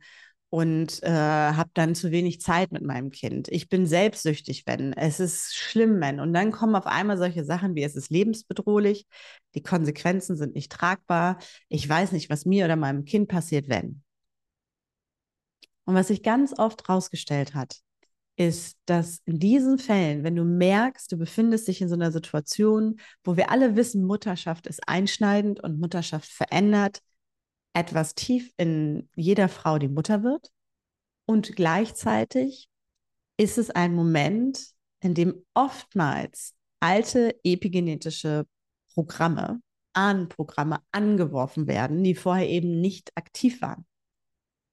und 0.49 1.03
äh, 1.03 1.09
habe 1.09 1.69
dann 1.75 1.93
zu 1.93 2.11
wenig 2.11 2.41
Zeit 2.41 2.71
mit 2.71 2.83
meinem 2.83 3.11
Kind. 3.11 3.47
Ich 3.49 3.69
bin 3.69 3.85
selbstsüchtig, 3.85 4.63
wenn. 4.65 4.93
Es 4.93 5.19
ist 5.19 5.55
schlimm, 5.55 6.01
wenn. 6.01 6.19
Und 6.19 6.33
dann 6.33 6.51
kommen 6.51 6.75
auf 6.75 6.87
einmal 6.87 7.17
solche 7.17 7.45
Sachen 7.45 7.75
wie, 7.75 7.83
es 7.83 7.95
ist 7.95 8.09
lebensbedrohlich, 8.09 9.05
die 9.53 9.61
Konsequenzen 9.61 10.35
sind 10.37 10.55
nicht 10.55 10.71
tragbar, 10.71 11.37
ich 11.69 11.87
weiß 11.87 12.11
nicht, 12.13 12.29
was 12.29 12.45
mir 12.45 12.65
oder 12.65 12.75
meinem 12.75 13.05
Kind 13.05 13.27
passiert, 13.29 13.69
wenn. 13.69 14.01
Und 15.85 15.95
was 15.95 16.07
sich 16.07 16.23
ganz 16.23 16.57
oft 16.57 16.87
herausgestellt 16.87 17.53
hat, 17.53 17.79
ist, 18.39 18.77
dass 18.85 19.21
in 19.25 19.37
diesen 19.37 19.77
Fällen, 19.77 20.23
wenn 20.23 20.37
du 20.37 20.45
merkst, 20.45 21.11
du 21.11 21.17
befindest 21.17 21.67
dich 21.67 21.81
in 21.81 21.89
so 21.89 21.95
einer 21.95 22.11
Situation, 22.11 22.99
wo 23.25 23.35
wir 23.35 23.51
alle 23.51 23.75
wissen, 23.75 24.05
Mutterschaft 24.05 24.65
ist 24.65 24.87
einschneidend 24.87 25.61
und 25.61 25.79
Mutterschaft 25.79 26.31
verändert 26.31 27.01
etwas 27.73 28.15
tief 28.15 28.53
in 28.55 29.09
jeder 29.15 29.49
Frau, 29.49 29.77
die 29.77 29.89
Mutter 29.89 30.23
wird. 30.23 30.51
Und 31.25 31.53
gleichzeitig 31.57 32.69
ist 33.35 33.57
es 33.57 33.71
ein 33.71 33.93
Moment, 33.93 34.71
in 35.01 35.13
dem 35.13 35.45
oftmals 35.53 36.55
alte 36.79 37.35
epigenetische 37.43 38.47
Programme, 38.93 39.61
Ahnenprogramme 39.91 40.79
angeworfen 40.93 41.67
werden, 41.67 42.03
die 42.05 42.15
vorher 42.15 42.47
eben 42.47 42.79
nicht 42.79 43.11
aktiv 43.15 43.61
waren 43.61 43.85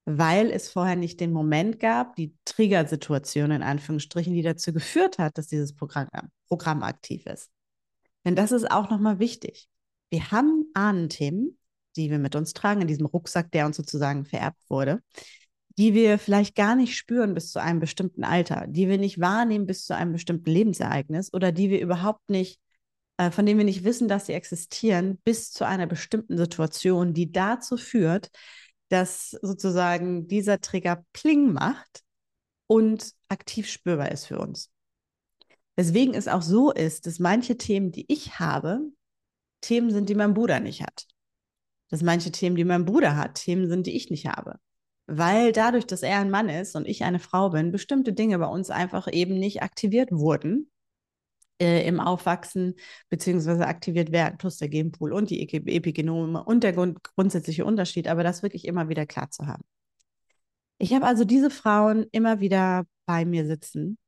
weil 0.07 0.53
es 0.53 0.69
vorher 0.69 0.97
nicht 0.97 1.21
den 1.21 1.33
Moment 1.33 1.81
gab, 1.81 2.15
die 2.15 2.33
Triggersituation 2.45 3.51
in 3.51 3.63
Anführungsstrichen, 3.63 4.33
die 4.33 4.43
dazu 4.43 4.73
geführt 4.73 5.19
hat, 5.19 5.37
dass 5.37 5.49
dieses 5.49 5.75
Programm, 5.75 6.09
Programm 6.49 6.85
aktiv 6.85 7.27
ist. 7.27 7.51
Denn 8.25 8.37
das 8.37 8.53
ist 8.53 8.71
auch 8.71 8.89
nochmal 8.89 9.19
wichtig. 9.19 9.69
Wir 10.11 10.31
haben 10.31 10.67
Ahnenthemen, 10.75 11.59
die 11.97 12.11
wir 12.11 12.21
mit 12.21 12.37
uns 12.37 12.53
tragen, 12.53 12.83
in 12.83 12.89
diesem 12.89 13.07
Rucksack, 13.07 13.51
der 13.51 13.67
uns 13.67 13.77
sozusagen 13.77 14.25
vererbt 14.25 14.63
wurde, 14.69 15.03
die 15.77 15.93
wir 15.93 16.19
vielleicht 16.19 16.55
gar 16.55 16.77
nicht 16.77 16.97
spüren 16.97 17.35
bis 17.35 17.51
zu 17.51 17.61
einem 17.61 17.81
bestimmten 17.81 18.23
Alter, 18.23 18.67
die 18.69 18.89
wir 18.89 18.99
nicht 18.99 19.21
wahrnehmen 19.21 19.67
bis 19.67 19.87
zu 19.87 19.97
einem 19.97 20.13
bestimmten 20.13 20.51
Lebensereignis 20.51 21.35
oder 21.35 21.51
die 21.51 21.69
wir 21.69 21.81
überhaupt 21.81 22.31
nicht, 22.31 22.61
äh, 23.17 23.33
von 23.33 23.45
denen 23.45 23.59
wir 23.59 23.65
nicht 23.65 23.83
wissen, 23.83 24.07
dass 24.07 24.27
sie 24.27 24.35
existieren, 24.35 25.19
bis 25.25 25.53
zu 25.53 25.67
einer 25.67 25.87
bestimmten 25.87 26.39
Situation, 26.39 27.13
die 27.13 27.33
dazu 27.33 27.77
führt, 27.77 28.31
dass 28.89 29.31
sozusagen 29.43 30.29
dieser 30.29 30.61
Trigger 30.61 31.05
Pling 31.13 31.53
macht 31.53 32.03
und 32.67 33.13
aktiv 33.29 33.69
spürbar 33.69 34.13
ist 34.13 34.27
für 34.27 34.39
uns. 34.39 34.71
Weswegen 35.77 36.15
es 36.15 36.29
auch 36.29 36.43
so 36.43 36.73
ist, 36.73 37.07
dass 37.07 37.19
manche 37.19 37.59
Themen, 37.59 37.93
die 37.93 38.07
ich 38.09 38.39
habe, 38.39 38.81
Themen 39.61 39.91
sind, 39.91 40.09
die 40.09 40.15
mein 40.15 40.35
Bruder 40.35 40.61
nicht 40.61 40.83
hat. 40.83 41.07
Dass 41.91 42.03
manche 42.03 42.33
Themen, 42.33 42.57
die 42.57 42.65
mein 42.65 42.85
Bruder 42.85 43.17
hat, 43.17 43.35
Themen 43.35 43.69
sind, 43.69 43.87
die 43.87 43.97
ich 43.97 44.11
nicht 44.11 44.27
habe. 44.27 44.59
Weil 45.07 45.53
dadurch, 45.53 45.87
dass 45.87 46.03
er 46.03 46.19
ein 46.19 46.31
Mann 46.31 46.49
ist 46.49 46.75
und 46.75 46.87
ich 46.87 47.05
eine 47.05 47.21
Frau 47.21 47.51
bin, 47.51 47.73
bestimmte 47.73 48.13
Dinge 48.13 48.39
bei 48.39 48.47
uns 48.47 48.71
einfach 48.71 49.13
eben 49.13 49.39
nicht 49.39 49.63
aktiviert 49.63 50.11
wurden 50.11 50.71
äh, 51.61 51.87
im 51.87 52.01
Aufwachsen 52.01 52.75
beziehungsweise 53.09 53.67
aktiviert 53.67 54.13
werden, 54.13 54.39
plus 54.39 54.59
der 54.59 54.69
Genpool 54.69 55.13
und 55.13 55.31
die 55.31 55.43
Epigenome 55.43 56.43
und 56.45 56.65
der 56.65 56.73
grund 56.73 57.03
grundsätzliche 57.03 57.65
Unterschied, 57.65 58.09
aber 58.09 58.23
das 58.23 58.43
wirklich 58.43 58.67
immer 58.67 58.89
wieder 58.89 59.07
klar 59.07 59.31
zu 59.31 59.47
haben. 59.47 59.63
Ich 60.79 60.93
habe 60.93 61.07
also 61.07 61.25
diese 61.25 61.51
Frauen 61.51 62.07
immer 62.13 62.41
wieder 62.41 62.85
bei 63.07 63.25
mir 63.25 63.47
sitzen 63.47 63.99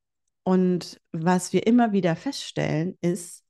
und 0.44 1.00
was 1.12 1.52
wir 1.52 1.66
immer 1.66 1.92
wieder 1.92 2.16
feststellen 2.16 2.96
ist, 3.00 3.44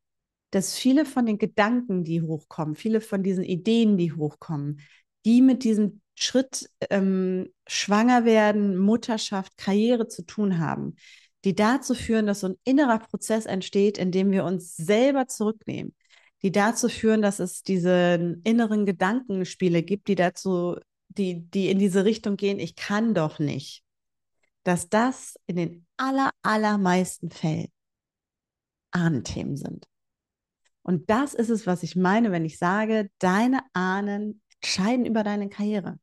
dass 0.51 0.77
viele 0.77 1.05
von 1.05 1.27
den 1.27 1.39
Gedanken, 1.39 2.05
die 2.05 2.23
hochkommen, 2.23 2.75
viele 2.75 3.01
von 3.01 3.23
diesen 3.23 3.45
Ideen, 3.45 3.97
die 3.99 4.13
hochkommen, 4.13 4.81
die 5.25 5.43
mit 5.43 5.65
diesem 5.65 6.01
Schritt 6.15 6.69
ähm, 6.91 7.53
schwanger 7.67 8.25
werden, 8.25 8.77
Mutterschaft, 8.79 9.57
Karriere 9.57 10.09
zu 10.09 10.25
tun 10.25 10.59
haben, 10.59 10.97
die 11.45 11.55
dazu 11.55 11.95
führen, 11.95 12.27
dass 12.27 12.41
so 12.41 12.49
ein 12.49 12.57
innerer 12.65 12.99
Prozess 12.99 13.47
entsteht, 13.47 13.99
in 13.99 14.11
dem 14.11 14.31
wir 14.31 14.45
uns 14.45 14.77
selber 14.77 15.27
zurücknehmen, 15.27 15.95
die 16.43 16.53
dazu 16.53 16.89
führen, 16.89 17.23
dass 17.23 17.39
es 17.39 17.63
diese 17.63 18.39
inneren 18.45 18.87
Gedankenspiele 18.87 19.83
gibt, 19.83 20.09
die 20.09 20.15
dazu, 20.15 20.77
die, 21.09 21.49
die 21.51 21.69
in 21.71 21.79
diese 21.79 22.05
Richtung 22.05 22.37
gehen, 22.37 22.59
ich 22.59 22.77
kann 22.77 23.15
doch 23.15 23.39
nicht, 23.39 23.85
dass 24.65 24.89
das 24.89 25.37
in 25.47 25.57
den 25.57 25.87
aller, 25.97 26.31
allermeisten 26.43 27.31
Fällen 27.31 27.69
Ahnenthemen 28.91 29.57
sind. 29.57 29.87
Und 30.83 31.11
das 31.11 31.35
ist 31.35 31.51
es, 31.51 31.67
was 31.67 31.83
ich 31.83 31.97
meine, 31.97 32.33
wenn 32.33 32.45
ich 32.45 32.59
sage, 32.59 33.11
deine 33.19 33.61
Ahnen 33.75 34.41
entscheiden 34.61 35.07
über 35.07 35.23
deine 35.23 35.49
Karriere 35.49 35.99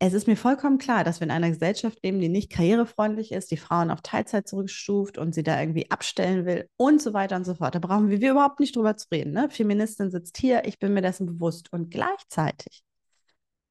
es 0.00 0.12
ist 0.12 0.26
mir 0.26 0.36
vollkommen 0.36 0.78
klar, 0.78 1.04
dass 1.04 1.20
wir 1.20 1.26
in 1.26 1.30
einer 1.30 1.50
Gesellschaft 1.50 2.02
leben, 2.02 2.20
die 2.20 2.28
nicht 2.28 2.50
karrierefreundlich 2.50 3.32
ist, 3.32 3.50
die 3.50 3.56
Frauen 3.56 3.90
auf 3.90 4.02
Teilzeit 4.02 4.48
zurückstuft 4.48 5.18
und 5.18 5.34
sie 5.34 5.42
da 5.42 5.58
irgendwie 5.60 5.90
abstellen 5.90 6.44
will 6.44 6.68
und 6.76 7.00
so 7.00 7.14
weiter 7.14 7.36
und 7.36 7.44
so 7.44 7.54
fort. 7.54 7.74
Da 7.74 7.78
brauchen 7.78 8.10
wir, 8.10 8.20
wir 8.20 8.32
überhaupt 8.32 8.60
nicht 8.60 8.74
drüber 8.74 8.96
zu 8.96 9.06
reden. 9.12 9.32
Ne? 9.32 9.48
Feministin 9.50 10.10
sitzt 10.10 10.36
hier, 10.36 10.64
ich 10.66 10.78
bin 10.78 10.94
mir 10.94 11.02
dessen 11.02 11.26
bewusst. 11.26 11.72
Und 11.72 11.90
gleichzeitig, 11.90 12.82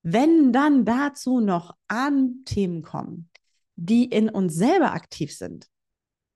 wenn 0.02 0.54
dann 0.54 0.86
dazu 0.86 1.40
noch 1.40 1.76
Themen 2.46 2.82
kommen, 2.82 3.30
die 3.76 4.06
in 4.06 4.30
uns 4.30 4.56
selber 4.56 4.94
aktiv 4.94 5.36
sind 5.36 5.68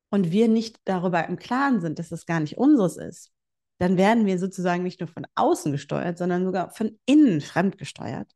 und 0.10 0.32
wir 0.32 0.48
nicht 0.48 0.80
darüber 0.86 1.28
im 1.28 1.38
Klaren 1.38 1.82
sind, 1.82 1.98
dass 1.98 2.10
das 2.10 2.26
gar 2.26 2.40
nicht 2.40 2.58
unseres 2.58 2.98
ist, 2.98 3.32
dann 3.80 3.98
werden 3.98 4.26
wir 4.26 4.40
sozusagen 4.40 4.84
nicht 4.84 5.00
nur 5.00 5.08
von 5.08 5.28
außen 5.36 5.72
gesteuert, 5.72 6.18
sondern 6.18 6.46
sogar 6.46 6.72
von 6.72 7.00
innen 7.06 7.42
fremdgesteuert 7.42 8.28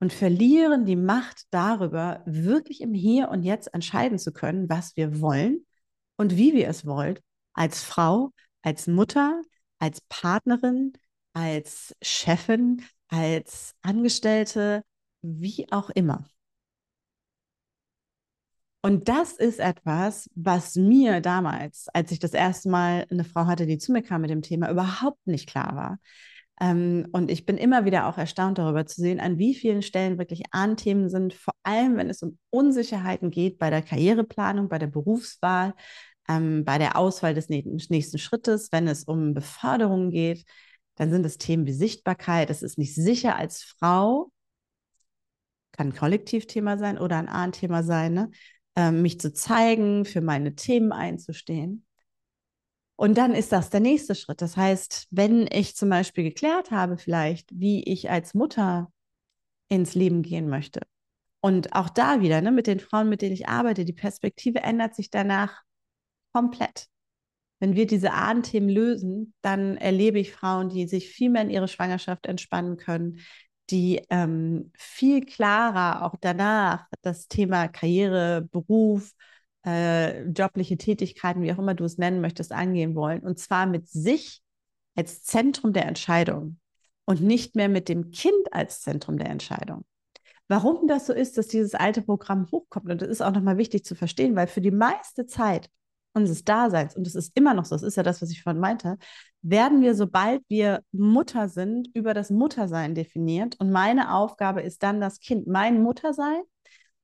und 0.00 0.12
verlieren 0.12 0.84
die 0.84 0.96
Macht 0.96 1.42
darüber, 1.50 2.22
wirklich 2.26 2.80
im 2.80 2.94
Hier 2.94 3.28
und 3.30 3.42
Jetzt 3.42 3.72
entscheiden 3.74 4.18
zu 4.18 4.32
können, 4.32 4.68
was 4.68 4.96
wir 4.96 5.20
wollen 5.20 5.66
und 6.16 6.36
wie 6.36 6.54
wir 6.54 6.68
es 6.68 6.86
wollen, 6.86 7.18
als 7.52 7.82
Frau, 7.82 8.30
als 8.62 8.86
Mutter, 8.86 9.42
als 9.78 10.00
Partnerin, 10.08 10.92
als 11.32 11.94
Chefin, 12.02 12.84
als 13.08 13.74
Angestellte, 13.82 14.84
wie 15.22 15.70
auch 15.72 15.90
immer. 15.90 16.24
Und 18.80 19.08
das 19.08 19.32
ist 19.32 19.58
etwas, 19.58 20.30
was 20.34 20.76
mir 20.76 21.20
damals, 21.20 21.88
als 21.92 22.12
ich 22.12 22.20
das 22.20 22.32
erste 22.32 22.68
Mal 22.68 23.06
eine 23.10 23.24
Frau 23.24 23.46
hatte, 23.46 23.66
die 23.66 23.78
zu 23.78 23.92
mir 23.92 24.02
kam 24.02 24.20
mit 24.20 24.30
dem 24.30 24.42
Thema, 24.42 24.70
überhaupt 24.70 25.26
nicht 25.26 25.48
klar 25.48 25.74
war. 25.74 25.98
Ähm, 26.60 27.06
und 27.12 27.30
ich 27.30 27.46
bin 27.46 27.56
immer 27.56 27.84
wieder 27.84 28.06
auch 28.08 28.18
erstaunt 28.18 28.58
darüber 28.58 28.86
zu 28.86 29.00
sehen, 29.00 29.20
an 29.20 29.38
wie 29.38 29.54
vielen 29.54 29.82
Stellen 29.82 30.18
wirklich 30.18 30.42
Ahnthemen 30.50 31.08
sind, 31.08 31.34
vor 31.34 31.54
allem 31.62 31.96
wenn 31.96 32.10
es 32.10 32.22
um 32.22 32.38
Unsicherheiten 32.50 33.30
geht 33.30 33.58
bei 33.58 33.70
der 33.70 33.82
Karriereplanung, 33.82 34.68
bei 34.68 34.78
der 34.78 34.88
Berufswahl, 34.88 35.74
ähm, 36.28 36.64
bei 36.64 36.78
der 36.78 36.96
Auswahl 36.96 37.34
des 37.34 37.48
nächsten 37.48 38.18
Schrittes, 38.18 38.70
wenn 38.72 38.88
es 38.88 39.04
um 39.04 39.34
Beförderung 39.34 40.10
geht, 40.10 40.44
dann 40.96 41.10
sind 41.10 41.24
es 41.24 41.38
Themen 41.38 41.66
wie 41.66 41.72
Sichtbarkeit. 41.72 42.50
Es 42.50 42.62
ist 42.62 42.78
nicht 42.78 42.94
sicher 42.94 43.36
als 43.36 43.62
Frau, 43.62 44.32
kann 45.72 45.88
ein 45.88 45.94
Kollektivthema 45.94 46.76
sein 46.76 46.98
oder 46.98 47.18
ein 47.18 47.28
Ahnthema 47.28 47.82
sein, 47.84 48.14
ne? 48.14 48.30
ähm, 48.76 49.02
mich 49.02 49.20
zu 49.20 49.32
zeigen, 49.32 50.04
für 50.04 50.20
meine 50.20 50.54
Themen 50.54 50.92
einzustehen. 50.92 51.86
Und 53.00 53.16
dann 53.16 53.32
ist 53.32 53.52
das 53.52 53.70
der 53.70 53.78
nächste 53.78 54.16
Schritt. 54.16 54.42
Das 54.42 54.56
heißt, 54.56 55.06
wenn 55.12 55.46
ich 55.52 55.76
zum 55.76 55.88
Beispiel 55.88 56.24
geklärt 56.24 56.72
habe, 56.72 56.98
vielleicht, 56.98 57.48
wie 57.52 57.84
ich 57.84 58.10
als 58.10 58.34
Mutter 58.34 58.92
ins 59.68 59.94
Leben 59.94 60.22
gehen 60.22 60.48
möchte. 60.48 60.80
Und 61.40 61.74
auch 61.74 61.90
da 61.90 62.20
wieder, 62.22 62.40
ne, 62.40 62.50
mit 62.50 62.66
den 62.66 62.80
Frauen, 62.80 63.08
mit 63.08 63.22
denen 63.22 63.34
ich 63.34 63.46
arbeite, 63.46 63.84
die 63.84 63.92
Perspektive 63.92 64.64
ändert 64.64 64.96
sich 64.96 65.10
danach 65.10 65.62
komplett. 66.32 66.88
Wenn 67.60 67.76
wir 67.76 67.86
diese 67.86 68.14
Ahnenthemen 68.14 68.68
lösen, 68.68 69.32
dann 69.42 69.76
erlebe 69.76 70.18
ich 70.18 70.32
Frauen, 70.32 70.68
die 70.68 70.88
sich 70.88 71.08
viel 71.08 71.30
mehr 71.30 71.42
in 71.42 71.50
ihre 71.50 71.68
Schwangerschaft 71.68 72.26
entspannen 72.26 72.78
können, 72.78 73.20
die 73.70 74.02
ähm, 74.10 74.72
viel 74.76 75.24
klarer 75.24 76.04
auch 76.04 76.16
danach 76.20 76.86
das 77.02 77.28
Thema 77.28 77.68
Karriere, 77.68 78.42
Beruf, 78.50 79.12
äh, 79.68 80.22
jobliche 80.30 80.78
Tätigkeiten, 80.78 81.42
wie 81.42 81.52
auch 81.52 81.58
immer 81.58 81.74
du 81.74 81.84
es 81.84 81.98
nennen 81.98 82.20
möchtest, 82.22 82.52
angehen 82.52 82.94
wollen. 82.94 83.20
Und 83.20 83.38
zwar 83.38 83.66
mit 83.66 83.86
sich 83.88 84.40
als 84.96 85.22
Zentrum 85.22 85.72
der 85.72 85.86
Entscheidung 85.86 86.58
und 87.04 87.20
nicht 87.20 87.54
mehr 87.54 87.68
mit 87.68 87.88
dem 87.88 88.10
Kind 88.10 88.52
als 88.52 88.80
Zentrum 88.80 89.18
der 89.18 89.28
Entscheidung. 89.28 89.84
Warum 90.48 90.88
das 90.88 91.06
so 91.06 91.12
ist, 91.12 91.36
dass 91.36 91.48
dieses 91.48 91.74
alte 91.74 92.00
Programm 92.00 92.48
hochkommt, 92.50 92.90
und 92.90 93.02
das 93.02 93.08
ist 93.08 93.20
auch 93.20 93.32
nochmal 93.32 93.58
wichtig 93.58 93.84
zu 93.84 93.94
verstehen, 93.94 94.34
weil 94.34 94.46
für 94.46 94.62
die 94.62 94.70
meiste 94.70 95.26
Zeit 95.26 95.68
unseres 96.14 96.44
Daseins, 96.44 96.96
und 96.96 97.06
es 97.06 97.14
ist 97.14 97.32
immer 97.36 97.52
noch 97.52 97.66
so, 97.66 97.74
das 97.74 97.82
ist 97.82 97.96
ja 97.96 98.02
das, 98.02 98.22
was 98.22 98.30
ich 98.30 98.42
vorhin 98.42 98.60
meinte, 98.60 98.96
werden 99.42 99.82
wir, 99.82 99.94
sobald 99.94 100.42
wir 100.48 100.82
Mutter 100.90 101.50
sind, 101.50 101.90
über 101.92 102.14
das 102.14 102.30
Muttersein 102.30 102.94
definiert. 102.94 103.56
Und 103.60 103.70
meine 103.70 104.14
Aufgabe 104.14 104.62
ist 104.62 104.82
dann 104.82 105.00
das 105.02 105.20
Kind. 105.20 105.46
Mein 105.46 105.82
Muttersein 105.82 106.40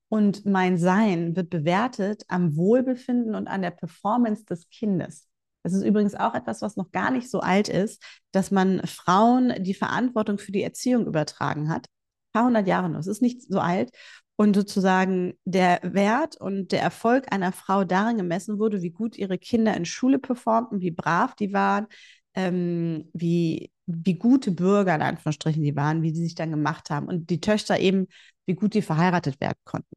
und 0.08 0.46
mein 0.46 0.78
Sein 0.78 1.34
wird 1.36 1.50
bewertet 1.50 2.24
am 2.28 2.56
Wohlbefinden 2.56 3.34
und 3.34 3.48
an 3.48 3.62
der 3.62 3.70
Performance 3.70 4.44
des 4.44 4.68
Kindes. 4.68 5.28
Das 5.64 5.72
ist 5.72 5.82
übrigens 5.82 6.14
auch 6.14 6.34
etwas, 6.34 6.60
was 6.62 6.76
noch 6.76 6.92
gar 6.92 7.10
nicht 7.10 7.30
so 7.30 7.40
alt 7.40 7.68
ist, 7.68 8.02
dass 8.32 8.50
man 8.50 8.86
Frauen 8.86 9.54
die 9.60 9.74
Verantwortung 9.74 10.38
für 10.38 10.52
die 10.52 10.62
Erziehung 10.62 11.06
übertragen 11.06 11.70
hat. 11.70 11.86
Ein 11.86 12.32
paar 12.32 12.44
hundert 12.46 12.66
Jahre 12.66 12.90
noch. 12.90 13.00
Es 13.00 13.06
ist 13.06 13.22
nicht 13.22 13.42
so 13.42 13.60
alt. 13.60 13.90
Und 14.36 14.54
sozusagen 14.56 15.34
der 15.44 15.80
Wert 15.82 16.36
und 16.36 16.72
der 16.72 16.82
Erfolg 16.82 17.32
einer 17.32 17.52
Frau 17.52 17.84
darin 17.84 18.18
gemessen 18.18 18.58
wurde, 18.58 18.82
wie 18.82 18.90
gut 18.90 19.16
ihre 19.16 19.38
Kinder 19.38 19.76
in 19.76 19.84
Schule 19.84 20.18
performten, 20.18 20.80
wie 20.80 20.90
brav 20.90 21.34
die 21.36 21.52
waren, 21.52 21.86
ähm, 22.34 23.08
wie, 23.12 23.70
wie 23.86 24.14
gute 24.14 24.50
Bürger 24.50 24.94
in 24.94 25.02
Anführungsstrichen 25.02 25.62
die 25.62 25.76
waren, 25.76 26.02
wie 26.02 26.12
die 26.12 26.20
sich 26.20 26.34
dann 26.34 26.50
gemacht 26.50 26.90
haben. 26.90 27.06
Und 27.06 27.30
die 27.30 27.40
Töchter 27.40 27.78
eben, 27.78 28.08
wie 28.46 28.54
gut 28.54 28.74
die 28.74 28.82
verheiratet 28.82 29.40
werden 29.40 29.58
konnten. 29.64 29.96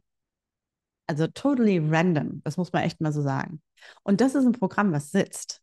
Also 1.07 1.27
totally 1.27 1.79
random, 1.79 2.41
das 2.43 2.57
muss 2.57 2.73
man 2.73 2.83
echt 2.83 2.99
mal 2.99 3.13
so 3.13 3.21
sagen. 3.21 3.61
Und 4.03 4.19
das 4.19 4.35
ist 4.35 4.45
ein 4.45 4.51
Programm, 4.51 4.91
was 4.91 5.11
sitzt. 5.11 5.61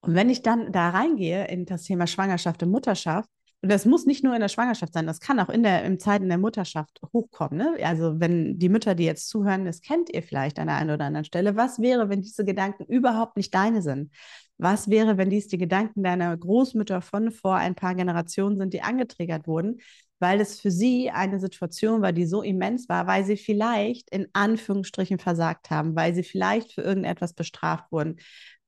Und 0.00 0.14
wenn 0.14 0.30
ich 0.30 0.42
dann 0.42 0.70
da 0.70 0.90
reingehe 0.90 1.46
in 1.48 1.64
das 1.64 1.84
Thema 1.84 2.06
Schwangerschaft 2.06 2.62
und 2.62 2.70
Mutterschaft, 2.70 3.28
und 3.62 3.72
das 3.72 3.86
muss 3.86 4.04
nicht 4.04 4.22
nur 4.22 4.34
in 4.34 4.42
der 4.42 4.50
Schwangerschaft 4.50 4.92
sein, 4.92 5.06
das 5.06 5.20
kann 5.20 5.40
auch 5.40 5.48
in 5.48 5.62
der 5.62 5.84
im 5.84 5.98
Zeiten 5.98 6.28
der 6.28 6.36
Mutterschaft 6.36 7.00
hochkommen. 7.14 7.56
Ne? 7.56 7.76
Also 7.82 8.20
wenn 8.20 8.58
die 8.58 8.68
Mütter, 8.68 8.94
die 8.94 9.06
jetzt 9.06 9.30
zuhören, 9.30 9.64
das 9.64 9.80
kennt 9.80 10.10
ihr 10.12 10.22
vielleicht 10.22 10.58
an 10.58 10.66
der 10.66 10.76
einen 10.76 10.90
oder 10.90 11.06
anderen 11.06 11.24
Stelle. 11.24 11.56
Was 11.56 11.78
wäre, 11.78 12.10
wenn 12.10 12.20
diese 12.20 12.44
Gedanken 12.44 12.84
überhaupt 12.84 13.38
nicht 13.38 13.54
deine 13.54 13.80
sind? 13.80 14.12
Was 14.58 14.90
wäre, 14.90 15.16
wenn 15.16 15.30
dies 15.30 15.48
die 15.48 15.56
Gedanken 15.56 16.02
deiner 16.02 16.36
Großmütter 16.36 17.00
von 17.00 17.30
vor 17.32 17.56
ein 17.56 17.74
paar 17.74 17.94
Generationen 17.94 18.58
sind, 18.58 18.74
die 18.74 18.82
angetriggert 18.82 19.46
wurden, 19.46 19.78
weil 20.24 20.40
es 20.40 20.58
für 20.58 20.70
sie 20.70 21.10
eine 21.10 21.38
Situation 21.38 22.00
war, 22.00 22.14
die 22.14 22.24
so 22.24 22.40
immens 22.40 22.88
war, 22.88 23.06
weil 23.06 23.26
sie 23.26 23.36
vielleicht 23.36 24.08
in 24.08 24.26
Anführungsstrichen 24.32 25.18
versagt 25.18 25.68
haben, 25.68 25.94
weil 25.96 26.14
sie 26.14 26.22
vielleicht 26.22 26.72
für 26.72 26.80
irgendetwas 26.80 27.34
bestraft 27.34 27.92
wurden, 27.92 28.16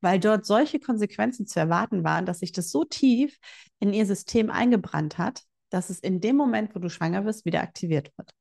weil 0.03 0.21
dort 0.21 0.45
solche 0.45 0.81
Konsequenzen 0.81 1.47
zu 1.47 1.59
erwarten 1.59 2.05
waren, 2.05 2.27
dass 2.27 2.41
sich 2.41 2.53
das 2.53 2.71
so 2.71 2.85
tief 2.85 3.39
in 3.81 3.95
ihr 3.95 4.05
System 4.05 4.51
eingebrannt 4.51 5.17
hat, 5.17 5.45
dass 5.71 5.89
es 5.89 5.99
in 6.01 6.21
dem 6.21 6.37
Moment, 6.37 6.75
wo 6.75 6.79
du 6.79 6.91
schwanger 6.91 7.25
wirst, 7.25 7.47
wieder 7.47 7.63
aktiviert 7.63 8.13
wird. 8.19 8.35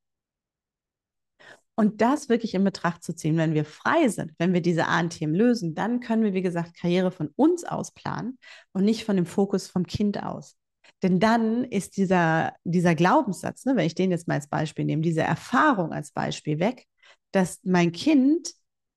Und 1.75 2.01
das 2.01 2.27
wirklich 2.27 2.53
in 2.53 2.65
Betracht 2.65 3.01
zu 3.01 3.15
ziehen, 3.15 3.37
wenn 3.37 3.53
wir 3.53 3.63
frei 3.63 4.09
sind, 4.09 4.33
wenn 4.39 4.51
wir 4.51 4.61
diese 4.61 4.87
Ahnenthemen 4.87 5.37
lösen, 5.37 5.73
dann 5.73 6.01
können 6.01 6.23
wir, 6.23 6.33
wie 6.33 6.41
gesagt, 6.41 6.75
Karriere 6.77 7.11
von 7.11 7.29
uns 7.37 7.63
aus 7.63 7.93
planen 7.93 8.37
und 8.73 8.83
nicht 8.83 9.05
von 9.05 9.15
dem 9.15 9.25
Fokus 9.25 9.67
vom 9.69 9.85
Kind 9.85 10.21
aus. 10.21 10.57
Denn 11.05 11.19
dann 11.19 11.65
ist 11.65 11.97
dieser, 11.97 12.53
dieser 12.63 12.95
Glaubenssatz, 12.95 13.63
ne, 13.65 13.75
wenn 13.75 13.85
ich 13.85 13.93
den 13.93 14.09
jetzt 14.09 14.27
mal 14.27 14.33
als 14.33 14.47
Beispiel 14.47 14.85
nehme, 14.85 15.03
diese 15.03 15.21
Erfahrung 15.21 15.91
als 15.91 16.11
Beispiel 16.11 16.57
weg, 16.59 16.87
dass 17.31 17.59
mein 17.63 17.91
Kind 17.91 18.49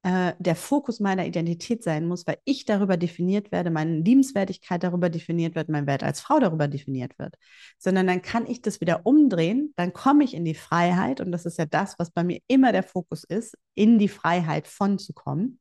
äh, 0.05 0.33
der 0.38 0.57
Fokus 0.57 1.01
meiner 1.01 1.27
Identität 1.27 1.85
sein 1.85 2.07
muss, 2.09 2.27
weil 2.27 2.38
ich 2.47 2.64
darüber 2.64 2.97
definiert 2.97 3.53
werde, 3.53 3.71
meine 3.71 3.99
Liebenswertigkeit 3.99 4.83
darüber 4.83 5.11
definiert 5.11 5.55
wird, 5.55 5.68
mein 5.68 5.87
Wert 5.87 6.03
als 6.03 6.23
Frau 6.23 6.40
darüber 6.40 6.66
definiert 6.66 7.18
wird. 7.18 7.35
Sondern 7.77 8.07
dann 8.07 8.23
kann 8.23 8.47
ich 8.47 8.62
das 8.62 8.81
wieder 8.81 9.05
umdrehen, 9.05 9.75
dann 9.77 9.92
komme 9.92 10.25
ich 10.25 10.33
in 10.33 10.47
die 10.47 10.55
Freiheit 10.55 11.21
und 11.21 11.31
das 11.31 11.44
ist 11.44 11.59
ja 11.59 11.66
das, 11.66 11.99
was 11.99 12.11
bei 12.11 12.25
mir 12.25 12.38
immer 12.47 12.73
der 12.73 12.85
Fokus 12.85 13.23
ist, 13.23 13.55
in 13.75 13.99
die 13.99 14.09
Freiheit 14.09 14.66
von 14.66 14.99
zu 14.99 15.12
kommen 15.12 15.61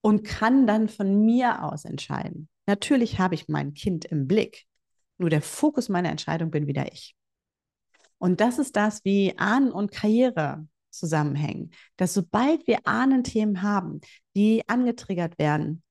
und 0.00 0.24
kann 0.24 0.66
dann 0.66 0.88
von 0.88 1.22
mir 1.26 1.64
aus 1.64 1.84
entscheiden. 1.84 2.48
Natürlich 2.66 3.18
habe 3.18 3.34
ich 3.34 3.46
mein 3.48 3.74
Kind 3.74 4.06
im 4.06 4.26
Blick, 4.26 4.65
nur 5.18 5.30
der 5.30 5.42
Fokus 5.42 5.88
meiner 5.88 6.10
Entscheidung 6.10 6.50
bin 6.50 6.66
wieder 6.66 6.92
ich. 6.92 7.16
Und 8.18 8.40
das 8.40 8.58
ist 8.58 8.76
das, 8.76 9.04
wie 9.04 9.36
Ahnen 9.38 9.70
und 9.70 9.92
Karriere 9.92 10.66
zusammenhängen. 10.90 11.70
Dass 11.96 12.14
sobald 12.14 12.66
wir 12.66 12.86
Ahnenthemen 12.86 13.62
haben, 13.62 14.00
die 14.34 14.62
angetriggert 14.68 15.38
werden 15.38 15.82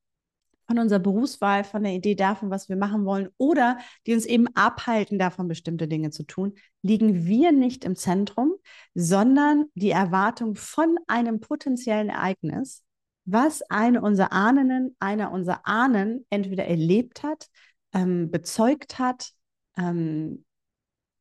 von 0.68 0.80
unserer 0.80 1.00
Berufswahl, 1.00 1.64
von 1.64 1.84
der 1.84 1.94
Idee 1.94 2.16
davon, 2.16 2.50
was 2.50 2.70
wir 2.70 2.76
machen 2.76 3.06
wollen 3.06 3.30
oder 3.38 3.78
die 4.08 4.14
uns 4.14 4.26
eben 4.26 4.48
abhalten, 4.56 5.20
davon 5.20 5.48
bestimmte 5.48 5.88
Dinge 5.88 6.10
zu 6.10 6.24
tun, 6.24 6.54
liegen 6.82 7.26
wir 7.26 7.52
nicht 7.52 7.86
im 7.86 7.96
Zentrum, 7.96 8.54
sondern 8.96 9.66
die 9.76 9.92
Erwartung 9.92 10.56
von 10.56 10.98
einem 11.08 11.40
potenziellen 11.40 12.10
Ereignis, 12.10 12.84
was 13.26 13.62
eine 13.64 14.02
unserer 14.02 14.32
Ahnen, 14.32 14.96
einer 15.00 15.32
unserer 15.32 15.62
Ahnen 15.66 16.26
entweder 16.30 16.66
erlebt 16.66 17.24
hat, 17.24 17.50
ähm, 17.96 18.30
bezeugt 18.30 19.00
hat 19.00 19.32
ähm, 19.78 20.46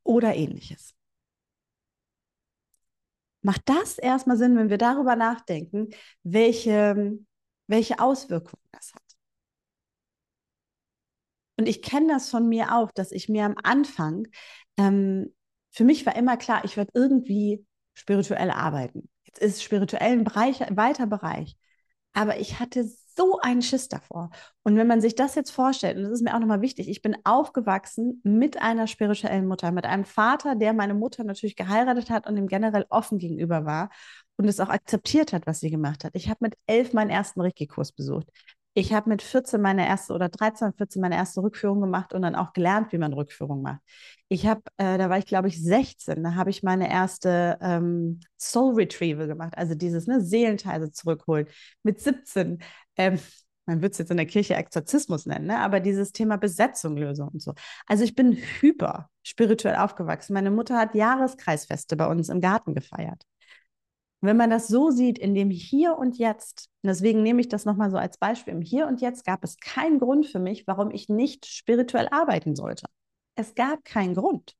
oder 0.02 0.34
ähnliches 0.34 0.94
macht 3.44 3.62
das 3.66 3.98
erstmal 3.98 4.38
Sinn, 4.38 4.56
wenn 4.56 4.70
wir 4.70 4.78
darüber 4.78 5.16
nachdenken, 5.16 5.90
welche, 6.22 7.18
welche 7.66 7.98
Auswirkungen 8.00 8.64
das 8.72 8.94
hat. 8.94 9.02
Und 11.56 11.68
ich 11.68 11.82
kenne 11.82 12.08
das 12.14 12.30
von 12.30 12.48
mir 12.48 12.74
auch, 12.74 12.90
dass 12.90 13.12
ich 13.12 13.28
mir 13.28 13.44
am 13.44 13.54
Anfang, 13.62 14.26
ähm, 14.78 15.34
für 15.70 15.84
mich 15.84 16.06
war 16.06 16.16
immer 16.16 16.36
klar, 16.36 16.64
ich 16.64 16.76
werde 16.76 16.90
irgendwie 16.94 17.64
spirituell 17.92 18.50
arbeiten. 18.50 19.10
Jetzt 19.24 19.40
ist 19.40 19.62
spirituell 19.62 20.12
ein 20.12 20.24
Bereich, 20.24 20.60
weiter 20.70 21.06
Bereich. 21.06 21.56
Aber 22.14 22.38
ich 22.38 22.58
hatte 22.60 22.88
so 23.16 23.38
einen 23.40 23.62
Schiss 23.62 23.88
davor. 23.88 24.30
Und 24.62 24.76
wenn 24.76 24.86
man 24.86 25.00
sich 25.00 25.14
das 25.14 25.34
jetzt 25.34 25.50
vorstellt, 25.50 25.96
und 25.96 26.04
das 26.04 26.12
ist 26.12 26.22
mir 26.22 26.34
auch 26.34 26.40
nochmal 26.40 26.60
wichtig, 26.60 26.88
ich 26.88 27.02
bin 27.02 27.16
aufgewachsen 27.24 28.20
mit 28.24 28.60
einer 28.60 28.86
spirituellen 28.86 29.46
Mutter, 29.46 29.72
mit 29.72 29.86
einem 29.86 30.04
Vater, 30.04 30.54
der 30.56 30.72
meine 30.72 30.94
Mutter 30.94 31.24
natürlich 31.24 31.56
geheiratet 31.56 32.10
hat 32.10 32.26
und 32.26 32.36
ihm 32.36 32.48
generell 32.48 32.86
offen 32.88 33.18
gegenüber 33.18 33.64
war 33.64 33.90
und 34.36 34.46
es 34.46 34.60
auch 34.60 34.68
akzeptiert 34.68 35.32
hat, 35.32 35.46
was 35.46 35.60
sie 35.60 35.70
gemacht 35.70 36.04
hat. 36.04 36.12
Ich 36.14 36.28
habe 36.28 36.38
mit 36.40 36.54
elf 36.66 36.92
meinen 36.92 37.10
ersten 37.10 37.40
Reiki-Kurs 37.40 37.92
besucht. 37.92 38.28
Ich 38.76 38.92
habe 38.92 39.08
mit 39.08 39.22
14 39.22 39.60
meine 39.60 39.86
erste 39.86 40.12
oder 40.14 40.28
13, 40.28 40.72
14 40.72 41.00
meine 41.00 41.14
erste 41.14 41.40
Rückführung 41.42 41.80
gemacht 41.80 42.12
und 42.12 42.22
dann 42.22 42.34
auch 42.34 42.52
gelernt, 42.52 42.90
wie 42.92 42.98
man 42.98 43.12
Rückführung 43.12 43.62
macht. 43.62 43.80
Ich 44.28 44.48
habe, 44.48 44.62
äh, 44.78 44.98
da 44.98 45.08
war 45.08 45.18
ich 45.18 45.26
glaube 45.26 45.46
ich 45.46 45.62
16, 45.62 46.24
da 46.24 46.34
habe 46.34 46.50
ich 46.50 46.64
meine 46.64 46.90
erste 46.90 47.56
ähm, 47.60 48.18
Soul 48.36 48.74
Retrieval 48.74 49.28
gemacht, 49.28 49.52
also 49.56 49.76
dieses 49.76 50.08
ne, 50.08 50.20
Seelenteile 50.20 50.90
zurückholen. 50.90 51.46
Mit 51.84 52.00
17, 52.00 52.58
ähm, 52.96 53.18
man 53.66 53.78
würde 53.78 53.92
es 53.92 53.98
jetzt 53.98 54.10
in 54.10 54.18
der 54.18 54.26
Kirche 54.26 54.54
Exorzismus 54.54 55.24
nennen, 55.26 55.46
ne? 55.46 55.58
aber 55.58 55.80
dieses 55.80 56.12
Thema 56.12 56.36
Besetzung, 56.36 56.96
Lösung 56.96 57.28
und 57.28 57.40
so. 57.40 57.54
Also 57.86 58.04
ich 58.04 58.14
bin 58.14 58.36
hyper 58.60 59.08
spirituell 59.22 59.76
aufgewachsen. 59.76 60.34
Meine 60.34 60.50
Mutter 60.50 60.76
hat 60.76 60.94
Jahreskreisfeste 60.94 61.96
bei 61.96 62.06
uns 62.06 62.28
im 62.28 62.42
Garten 62.42 62.74
gefeiert 62.74 63.24
wenn 64.24 64.36
man 64.36 64.50
das 64.50 64.68
so 64.68 64.90
sieht, 64.90 65.18
in 65.18 65.34
dem 65.34 65.50
Hier 65.50 65.98
und 65.98 66.16
Jetzt, 66.18 66.70
und 66.82 66.88
deswegen 66.88 67.22
nehme 67.22 67.40
ich 67.40 67.48
das 67.48 67.66
nochmal 67.66 67.90
so 67.90 67.98
als 67.98 68.16
Beispiel, 68.16 68.54
im 68.54 68.62
Hier 68.62 68.86
und 68.86 69.00
Jetzt 69.00 69.24
gab 69.24 69.44
es 69.44 69.58
keinen 69.58 69.98
Grund 69.98 70.26
für 70.26 70.38
mich, 70.38 70.66
warum 70.66 70.90
ich 70.90 71.08
nicht 71.08 71.46
spirituell 71.46 72.08
arbeiten 72.10 72.56
sollte. 72.56 72.86
Es 73.36 73.54
gab 73.54 73.84
keinen 73.84 74.14
Grund, 74.14 74.54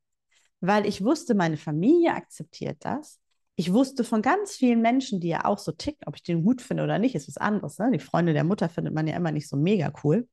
weil 0.60 0.86
ich 0.86 1.02
wusste, 1.02 1.34
meine 1.34 1.56
Familie 1.56 2.14
akzeptiert 2.14 2.78
das. 2.80 3.18
Ich 3.56 3.72
wusste 3.72 4.02
von 4.02 4.20
ganz 4.20 4.56
vielen 4.56 4.82
Menschen, 4.82 5.20
die 5.20 5.28
ja 5.28 5.44
auch 5.44 5.58
so 5.58 5.72
ticken, 5.72 6.02
ob 6.06 6.16
ich 6.16 6.22
den 6.24 6.42
gut 6.42 6.60
finde 6.60 6.82
oder 6.82 6.98
nicht, 6.98 7.14
ist 7.14 7.28
was 7.28 7.36
anderes. 7.36 7.78
Ne? 7.78 7.90
Die 7.92 8.00
Freunde 8.00 8.32
der 8.32 8.44
Mutter 8.44 8.68
findet 8.68 8.94
man 8.94 9.06
ja 9.06 9.16
immer 9.16 9.30
nicht 9.30 9.48
so 9.48 9.56
mega 9.56 9.92
cool. 10.02 10.28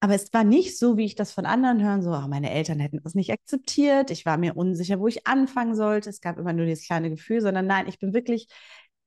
Aber 0.00 0.14
es 0.14 0.32
war 0.32 0.44
nicht 0.44 0.78
so, 0.78 0.96
wie 0.96 1.04
ich 1.04 1.14
das 1.14 1.32
von 1.32 1.46
anderen 1.46 1.82
hören, 1.82 2.02
so, 2.02 2.10
oh, 2.12 2.28
meine 2.28 2.50
Eltern 2.50 2.78
hätten 2.78 3.00
das 3.02 3.14
nicht 3.14 3.32
akzeptiert. 3.32 4.10
Ich 4.10 4.24
war 4.26 4.36
mir 4.38 4.56
unsicher, 4.56 5.00
wo 5.00 5.08
ich 5.08 5.26
anfangen 5.26 5.74
sollte. 5.74 6.10
Es 6.10 6.20
gab 6.20 6.38
immer 6.38 6.52
nur 6.52 6.66
dieses 6.66 6.86
kleine 6.86 7.10
Gefühl, 7.10 7.40
sondern 7.40 7.66
nein, 7.66 7.88
ich 7.88 7.98
bin 7.98 8.14
wirklich 8.14 8.46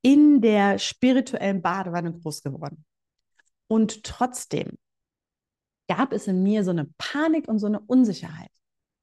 in 0.02 0.40
der 0.40 0.78
spirituellen 0.78 1.62
Badewanne 1.62 2.12
groß 2.12 2.42
geworden. 2.42 2.84
Und 3.68 4.02
trotzdem 4.04 4.78
gab 5.88 6.12
es 6.12 6.26
in 6.26 6.42
mir 6.42 6.64
so 6.64 6.70
eine 6.70 6.86
Panik 6.98 7.48
und 7.48 7.58
so 7.58 7.66
eine 7.66 7.80
Unsicherheit. 7.80 8.50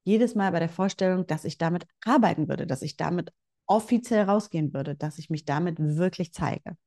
Jedes 0.04 0.36
Mal 0.36 0.52
bei 0.52 0.60
der 0.60 0.70
Vorstellung, 0.70 1.28
dass 1.28 1.46
ich 1.46 1.58
damit 1.58 1.86
arbeiten 2.06 2.48
würde, 2.48 2.68
dass 2.68 2.82
ich 2.82 2.98
damit 2.98 3.32
offiziell 3.68 4.24
rausgehen 4.24 4.74
würde, 4.74 4.96
dass 4.96 5.20
ich 5.20 5.30
mich 5.30 5.46
damit 5.46 5.78
wirklich 5.80 6.34
zeige. 6.34 6.78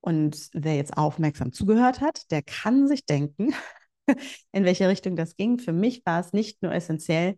Und 0.00 0.48
wer 0.52 0.76
jetzt 0.76 0.96
aufmerksam 0.96 1.52
zugehört 1.52 2.00
hat, 2.00 2.30
der 2.30 2.42
kann 2.42 2.86
sich 2.86 3.04
denken, 3.04 3.52
in 4.52 4.64
welche 4.64 4.88
Richtung 4.88 5.16
das 5.16 5.36
ging. 5.36 5.58
Für 5.58 5.72
mich 5.72 6.02
war 6.06 6.20
es 6.20 6.32
nicht 6.32 6.62
nur 6.62 6.72
essentiell, 6.72 7.36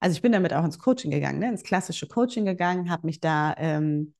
Also 0.00 0.16
ich 0.16 0.22
bin 0.22 0.32
damit 0.32 0.52
auch 0.52 0.64
ins 0.64 0.78
Coaching 0.78 1.10
gegangen, 1.10 1.38
ne? 1.40 1.48
ins 1.48 1.62
klassische 1.64 2.06
Coaching 2.08 2.44
gegangen, 2.44 2.90
habe 2.90 3.06
mich 3.06 3.20
da 3.20 3.54
ähm, 3.58 4.14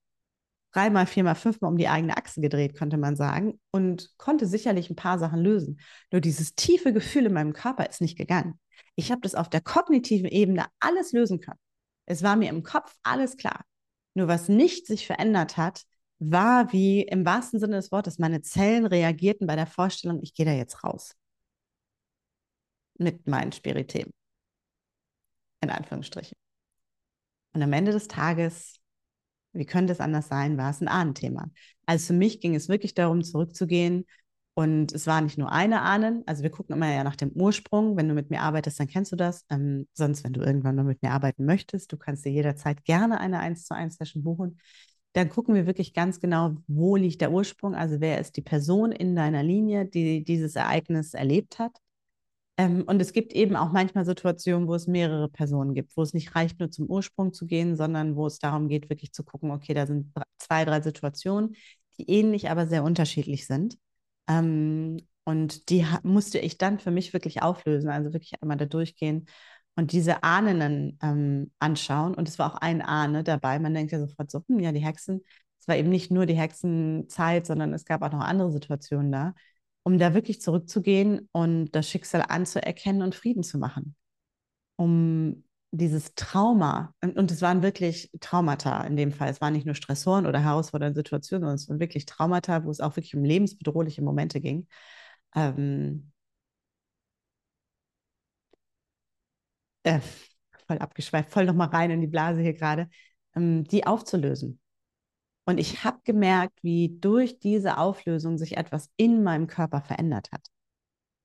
dreimal, 0.73 1.05
viermal, 1.07 1.35
fünfmal 1.35 1.71
um 1.71 1.77
die 1.77 1.87
eigene 1.87 2.17
Achse 2.17 2.41
gedreht, 2.41 2.75
könnte 2.75 2.97
man 2.97 3.15
sagen, 3.15 3.59
und 3.71 4.11
konnte 4.17 4.47
sicherlich 4.47 4.89
ein 4.89 4.95
paar 4.95 5.19
Sachen 5.19 5.39
lösen. 5.41 5.79
Nur 6.11 6.21
dieses 6.21 6.55
tiefe 6.55 6.93
Gefühl 6.93 7.27
in 7.27 7.33
meinem 7.33 7.53
Körper 7.53 7.89
ist 7.89 8.01
nicht 8.01 8.17
gegangen. 8.17 8.59
Ich 8.95 9.11
habe 9.11 9.21
das 9.21 9.35
auf 9.35 9.49
der 9.49 9.61
kognitiven 9.61 10.29
Ebene 10.29 10.65
alles 10.79 11.11
lösen 11.13 11.39
können. 11.39 11.59
Es 12.05 12.23
war 12.23 12.35
mir 12.35 12.49
im 12.49 12.63
Kopf 12.63 12.95
alles 13.03 13.37
klar. 13.37 13.63
Nur 14.13 14.27
was 14.27 14.49
nicht 14.49 14.87
sich 14.87 15.07
verändert 15.07 15.57
hat, 15.57 15.83
war 16.19 16.71
wie 16.71 17.01
im 17.01 17.25
wahrsten 17.25 17.59
Sinne 17.59 17.75
des 17.75 17.91
Wortes, 17.91 18.19
meine 18.19 18.41
Zellen 18.41 18.85
reagierten 18.85 19.47
bei 19.47 19.55
der 19.55 19.67
Vorstellung, 19.67 20.21
ich 20.21 20.33
gehe 20.33 20.45
da 20.45 20.53
jetzt 20.53 20.83
raus. 20.83 21.15
Mit 22.97 23.27
meinen 23.27 23.51
Spirithemen. 23.51 24.13
In 25.61 25.69
Anführungsstrichen. 25.69 26.37
Und 27.53 27.61
am 27.61 27.73
Ende 27.73 27.91
des 27.91 28.07
Tages 28.07 28.79
wie 29.53 29.65
könnte 29.65 29.93
es 29.93 29.99
anders 29.99 30.27
sein, 30.27 30.57
war 30.57 30.71
es 30.71 30.81
ein 30.81 30.87
Ahnenthema. 30.87 31.49
Also 31.85 32.07
für 32.07 32.13
mich 32.13 32.41
ging 32.41 32.55
es 32.55 32.69
wirklich 32.69 32.95
darum, 32.95 33.23
zurückzugehen. 33.23 34.05
Und 34.55 34.91
es 34.93 35.07
war 35.07 35.19
nicht 35.21 35.39
nur 35.39 35.51
eine 35.51 35.81
Ahnen, 35.81 36.21
also 36.27 36.43
wir 36.43 36.51
gucken 36.51 36.75
immer 36.75 36.91
ja 36.91 37.03
nach 37.03 37.15
dem 37.15 37.31
Ursprung. 37.31 37.97
Wenn 37.97 38.07
du 38.07 38.13
mit 38.13 38.29
mir 38.29 38.41
arbeitest, 38.41 38.79
dann 38.79 38.87
kennst 38.87 39.11
du 39.11 39.15
das. 39.15 39.45
Ähm, 39.49 39.87
sonst, 39.93 40.23
wenn 40.23 40.33
du 40.33 40.41
irgendwann 40.41 40.75
mal 40.75 40.83
mit 40.83 41.01
mir 41.01 41.11
arbeiten 41.11 41.45
möchtest, 41.45 41.91
du 41.91 41.97
kannst 41.97 42.23
dir 42.23 42.31
jederzeit 42.31 42.83
gerne 42.83 43.19
eine 43.19 43.39
1 43.39 43.65
zu 43.65 43.73
1 43.73 43.95
Session 43.95 44.23
buchen. 44.23 44.59
Dann 45.13 45.29
gucken 45.29 45.55
wir 45.55 45.65
wirklich 45.65 45.93
ganz 45.93 46.19
genau, 46.19 46.55
wo 46.67 46.95
liegt 46.95 47.21
der 47.21 47.31
Ursprung, 47.31 47.75
also 47.75 47.99
wer 47.99 48.19
ist 48.19 48.37
die 48.37 48.41
Person 48.41 48.91
in 48.91 49.15
deiner 49.15 49.43
Linie, 49.43 49.85
die 49.85 50.23
dieses 50.23 50.55
Ereignis 50.55 51.13
erlebt 51.15 51.57
hat. 51.57 51.77
Ähm, 52.57 52.83
und 52.85 53.01
es 53.01 53.13
gibt 53.13 53.33
eben 53.33 53.55
auch 53.55 53.71
manchmal 53.71 54.05
Situationen, 54.05 54.67
wo 54.67 54.75
es 54.75 54.85
mehrere 54.87 55.29
Personen 55.29 55.73
gibt, 55.73 55.97
wo 55.97 56.03
es 56.03 56.13
nicht 56.13 56.35
reicht, 56.35 56.59
nur 56.59 56.69
zum 56.69 56.85
Ursprung 56.87 57.33
zu 57.33 57.47
gehen, 57.47 57.75
sondern 57.75 58.15
wo 58.15 58.27
es 58.27 58.37
darum 58.39 58.67
geht, 58.69 58.89
wirklich 58.89 59.13
zu 59.13 59.23
gucken, 59.23 59.51
okay, 59.51 59.73
da 59.73 59.87
sind 59.87 60.13
zwei, 60.37 60.65
drei 60.65 60.81
Situationen, 60.81 61.55
die 61.97 62.09
ähnlich, 62.09 62.49
aber 62.51 62.67
sehr 62.67 62.83
unterschiedlich 62.83 63.47
sind. 63.47 63.77
Ähm, 64.27 64.97
und 65.25 65.69
die 65.69 65.85
musste 66.03 66.39
ich 66.39 66.57
dann 66.57 66.79
für 66.79 66.91
mich 66.91 67.13
wirklich 67.13 67.41
auflösen, 67.41 67.89
also 67.89 68.13
wirklich 68.13 68.33
einmal 68.41 68.57
da 68.57 68.65
durchgehen 68.65 69.27
und 69.75 69.91
diese 69.91 70.23
Ahnen 70.23 70.97
ähm, 71.01 71.51
anschauen. 71.59 72.13
Und 72.13 72.27
es 72.27 72.39
war 72.39 72.53
auch 72.53 72.57
ein 72.57 72.81
Ahne 72.81 73.23
dabei. 73.23 73.59
Man 73.59 73.73
denkt 73.73 73.91
ja 73.91 73.99
sofort 73.99 74.31
so, 74.31 74.43
hm, 74.47 74.59
ja, 74.59 74.71
die 74.71 74.83
Hexen. 74.83 75.21
Es 75.59 75.67
war 75.67 75.77
eben 75.77 75.89
nicht 75.89 76.11
nur 76.11 76.25
die 76.25 76.35
Hexenzeit, 76.35 77.45
sondern 77.45 77.73
es 77.73 77.85
gab 77.85 78.01
auch 78.01 78.11
noch 78.11 78.19
andere 78.19 78.51
Situationen 78.51 79.11
da 79.11 79.33
um 79.83 79.99
da 79.99 80.13
wirklich 80.13 80.41
zurückzugehen 80.41 81.29
und 81.33 81.71
das 81.71 81.89
Schicksal 81.89 82.23
anzuerkennen 82.27 83.01
und 83.01 83.15
Frieden 83.15 83.43
zu 83.43 83.57
machen. 83.57 83.95
Um 84.77 85.43
dieses 85.73 86.13
Trauma, 86.15 86.93
und, 87.01 87.31
es 87.31 87.41
waren 87.41 87.63
wirklich 87.63 88.11
Traumata 88.19 88.83
in 88.83 88.95
dem 88.95 89.11
Fall, 89.11 89.29
es 89.29 89.41
waren 89.41 89.53
nicht 89.53 89.65
nur 89.65 89.75
Stressoren 89.75 90.27
oder 90.27 90.39
herausfordernde 90.39 90.99
Situationen, 90.99 91.41
sondern 91.41 91.55
es 91.55 91.67
waren 91.69 91.79
wirklich 91.79 92.05
Traumata, 92.05 92.63
wo 92.63 92.69
es 92.71 92.79
auch 92.79 92.95
wirklich 92.95 93.15
um 93.15 93.23
lebensbedrohliche 93.23 94.03
Momente 94.03 94.39
ging. 94.39 94.67
Ähm, 95.35 96.11
äh, 99.83 99.99
voll 100.67 100.77
abgeschweift, 100.79 101.31
voll 101.31 101.45
nochmal 101.45 101.69
rein 101.69 101.91
in 101.91 102.01
die 102.01 102.07
Blase 102.07 102.41
hier 102.41 102.53
gerade, 102.53 102.89
ähm, 103.35 103.63
die 103.65 103.85
aufzulösen. 103.87 104.59
Und 105.45 105.59
ich 105.59 105.83
habe 105.83 105.99
gemerkt, 106.05 106.59
wie 106.63 106.97
durch 106.99 107.39
diese 107.39 107.77
Auflösung 107.77 108.37
sich 108.37 108.57
etwas 108.57 108.89
in 108.97 109.23
meinem 109.23 109.47
Körper 109.47 109.81
verändert 109.81 110.31
hat. 110.31 110.52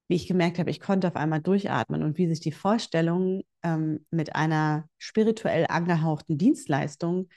Wie 0.08 0.14
ich 0.14 0.26
gemerkt 0.26 0.58
habe, 0.58 0.70
ich 0.70 0.80
konnte 0.80 1.06
auf 1.06 1.16
einmal 1.16 1.40
durchatmen 1.40 2.02
und 2.02 2.16
wie 2.16 2.26
sich 2.26 2.40
die 2.40 2.52
Vorstellung 2.52 3.42
ähm, 3.62 4.06
mit 4.10 4.34
einer 4.34 4.88
spirituell 4.96 5.66
angehauchten 5.68 6.38
Dienstleistung 6.38 7.28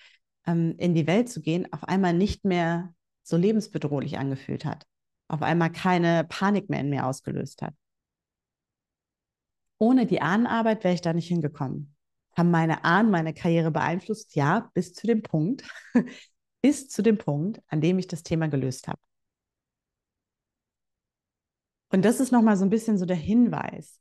ähm, 0.48 0.76
in 0.78 0.96
die 0.96 1.06
Welt 1.06 1.30
zu 1.30 1.42
gehen, 1.42 1.72
auf 1.74 1.84
einmal 1.84 2.14
nicht 2.14 2.46
mehr 2.46 2.94
so 3.24 3.36
lebensbedrohlich 3.36 4.18
angefühlt 4.18 4.64
hat. 4.64 4.86
Auf 5.28 5.42
einmal 5.42 5.72
keine 5.72 6.24
Panik 6.24 6.70
mehr 6.70 6.80
in 6.80 6.90
mir 6.90 7.06
ausgelöst 7.06 7.62
hat. 7.62 7.74
Ohne 9.78 10.06
die 10.06 10.22
Ahnenarbeit 10.22 10.84
wäre 10.84 10.94
ich 10.94 11.02
da 11.02 11.12
nicht 11.12 11.28
hingekommen. 11.28 11.96
Haben 12.38 12.52
meine 12.52 12.86
Ahnen 12.86 13.12
meine 13.12 13.34
Karriere 13.34 13.72
beeinflusst? 13.72 14.36
Ja, 14.36 14.70
bis 14.74 14.94
zu 14.94 15.08
dem 15.08 15.22
Punkt, 15.24 15.64
bis 16.62 16.88
zu 16.88 17.02
dem 17.02 17.18
Punkt, 17.18 17.62
an 17.68 17.82
dem 17.82 18.00
ich 18.00 18.08
das 18.08 18.24
Thema 18.24 18.48
gelöst 18.48 18.88
habe. 18.88 19.00
Und 21.92 22.04
das 22.06 22.20
ist 22.20 22.32
nochmal 22.32 22.58
so 22.58 22.66
ein 22.66 22.70
bisschen 22.70 22.98
so 22.98 23.06
der 23.06 23.18
Hinweis, 23.18 24.00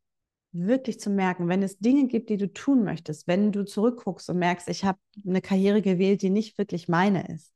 wirklich 0.53 0.99
zu 1.01 1.11
merken, 1.11 1.49
wenn 1.49 1.63
es 1.63 1.79
Dinge 1.79 2.07
gibt, 2.07 2.31
die 2.31 2.37
du 2.37 2.53
tun 2.53 2.85
möchtest, 2.85 3.29
wenn 3.29 3.53
du 3.53 3.65
zurückguckst 3.65 4.31
und 4.31 4.39
merkst, 4.39 4.69
ich 4.69 4.85
habe 4.85 4.99
eine 5.27 5.41
Karriere 5.41 5.83
gewählt, 5.83 6.23
die 6.23 6.31
nicht 6.31 6.59
wirklich 6.59 6.89
meine 6.89 7.27
ist, 7.29 7.53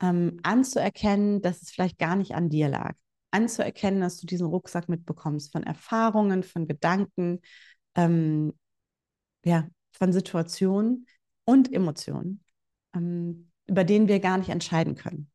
ähm, 0.00 0.38
anzuerkennen, 0.42 1.42
dass 1.42 1.62
es 1.62 1.70
vielleicht 1.70 1.98
gar 1.98 2.16
nicht 2.16 2.34
an 2.34 2.48
dir 2.48 2.68
lag, 2.68 2.94
anzuerkennen, 3.30 4.00
dass 4.00 4.18
du 4.18 4.26
diesen 4.26 4.46
Rucksack 4.46 4.88
mitbekommst 4.88 5.52
von 5.52 5.62
Erfahrungen, 5.62 6.42
von 6.42 6.66
Gedanken, 6.66 7.40
ähm, 7.94 8.52
ja, 9.44 9.68
von 9.92 10.12
Situationen 10.12 11.06
und 11.44 11.72
Emotionen. 11.72 12.44
Ähm, 12.94 13.50
über 13.70 13.84
den 13.84 14.08
wir 14.08 14.18
gar 14.18 14.36
nicht 14.36 14.48
entscheiden 14.48 14.96
können. 14.96 15.29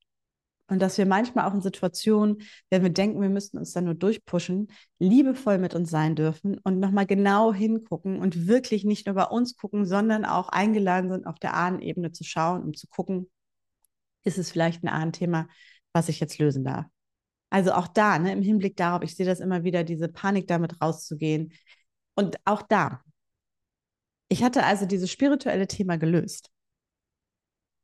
Und 0.67 0.82
dass 0.82 0.97
wir 0.97 1.06
manchmal 1.06 1.45
auch 1.45 1.54
in 1.54 1.62
Situationen, 1.62 2.41
wenn 2.71 2.82
wir 2.82 2.89
denken, 2.89 3.21
wir 3.21 3.30
müssten 3.30 3.58
uns 3.58 3.73
da 3.73 3.82
nur 3.82 3.93
durchpushen, 3.93 4.67
liebevoll 4.97 5.60
mit 5.60 5.75
uns 5.75 5.91
sein 5.91 6.15
dürfen 6.15 6.58
und 6.63 6.80
nochmal 6.80 7.06
genau 7.06 7.54
hingucken 7.54 8.19
und 8.19 8.47
wirklich 8.47 8.84
nicht 8.84 9.06
nur 9.06 9.15
bei 9.15 9.25
uns 9.25 9.56
gucken, 9.58 9.86
sondern 9.86 10.25
auch 10.25 10.49
eingeladen 10.49 11.12
sind, 11.12 11.28
auf 11.28 11.38
der 11.38 11.54
Ahnenebene 11.54 12.12
zu 12.12 12.23
schauen, 12.23 12.63
um 12.63 12.73
zu 12.73 12.88
gucken, 12.88 13.30
ist 14.23 14.39
es 14.39 14.51
vielleicht 14.51 14.84
ein 14.84 14.88
Ahnenthema, 14.88 15.47
was 15.93 16.10
ich 16.10 16.19
jetzt 16.19 16.39
lösen 16.39 16.63
darf. 16.63 16.86
Also 17.51 17.71
auch 17.73 17.88
da, 17.88 18.17
ne, 18.17 18.34
im 18.34 18.41
Hinblick 18.41 18.75
darauf, 18.75 19.04
ich 19.04 19.15
sehe 19.15 19.25
das 19.25 19.39
immer 19.39 19.63
wieder, 19.63 19.84
diese 19.84 20.08
Panik 20.10 20.47
damit 20.47 20.82
rauszugehen. 20.82 21.54
Und 22.15 22.38
auch 22.43 22.63
da, 22.63 23.01
ich 24.28 24.43
hatte 24.43 24.63
also 24.63 24.86
dieses 24.86 25.12
spirituelle 25.12 25.67
Thema 25.67 25.97
gelöst 25.97 26.49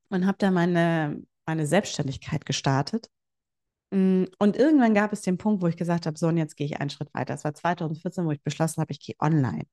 und 0.09 0.25
habe 0.25 0.37
da 0.39 0.51
meine, 0.51 1.21
meine 1.51 1.67
Selbstständigkeit 1.67 2.45
gestartet. 2.45 3.09
Mm, 3.91 4.25
und 4.39 4.55
irgendwann 4.55 4.93
gab 4.93 5.11
es 5.11 5.21
den 5.21 5.37
Punkt, 5.37 5.61
wo 5.61 5.67
ich 5.67 5.75
gesagt 5.77 6.05
habe, 6.05 6.17
so, 6.17 6.27
und 6.27 6.37
jetzt 6.37 6.55
gehe 6.55 6.65
ich 6.65 6.79
einen 6.79 6.89
Schritt 6.89 7.13
weiter. 7.13 7.33
Das 7.33 7.43
war 7.43 7.53
2014, 7.53 8.25
wo 8.25 8.31
ich 8.31 8.41
beschlossen 8.41 8.81
habe, 8.81 8.91
ich 8.91 9.01
gehe 9.01 9.15
online. 9.19 9.65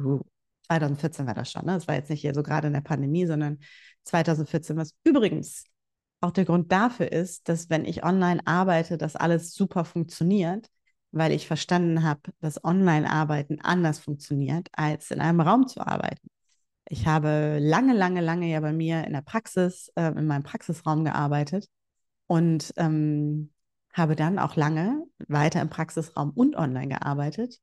Uh, 0.00 0.20
2014 0.68 1.26
war 1.26 1.34
das 1.34 1.50
schon, 1.50 1.64
ne? 1.64 1.72
Das 1.74 1.88
war 1.88 1.96
jetzt 1.96 2.10
nicht 2.10 2.20
hier 2.20 2.34
so 2.34 2.42
gerade 2.42 2.68
in 2.68 2.72
der 2.72 2.80
Pandemie, 2.82 3.26
sondern 3.26 3.58
2014, 4.04 4.76
was 4.76 4.94
übrigens 5.04 5.64
auch 6.20 6.30
der 6.32 6.44
Grund 6.44 6.70
dafür 6.72 7.10
ist, 7.10 7.48
dass 7.48 7.68
wenn 7.70 7.84
ich 7.84 8.04
online 8.04 8.40
arbeite, 8.46 8.98
das 8.98 9.16
alles 9.16 9.54
super 9.54 9.84
funktioniert, 9.84 10.68
weil 11.12 11.32
ich 11.32 11.46
verstanden 11.46 12.04
habe, 12.04 12.20
dass 12.40 12.62
Online-Arbeiten 12.64 13.60
anders 13.60 13.98
funktioniert, 13.98 14.68
als 14.72 15.10
in 15.10 15.20
einem 15.20 15.40
Raum 15.40 15.66
zu 15.66 15.80
arbeiten. 15.80 16.28
Ich 16.88 17.06
habe 17.06 17.58
lange, 17.60 17.94
lange, 17.94 18.20
lange 18.20 18.48
ja 18.48 18.60
bei 18.60 18.72
mir 18.72 19.04
in 19.04 19.12
der 19.12 19.22
Praxis, 19.22 19.90
äh, 19.96 20.08
in 20.12 20.26
meinem 20.26 20.44
Praxisraum 20.44 21.04
gearbeitet 21.04 21.68
und 22.26 22.72
ähm, 22.76 23.52
habe 23.92 24.14
dann 24.14 24.38
auch 24.38 24.56
lange 24.56 25.04
weiter 25.26 25.60
im 25.62 25.70
Praxisraum 25.70 26.30
und 26.30 26.54
online 26.54 26.88
gearbeitet 26.88 27.60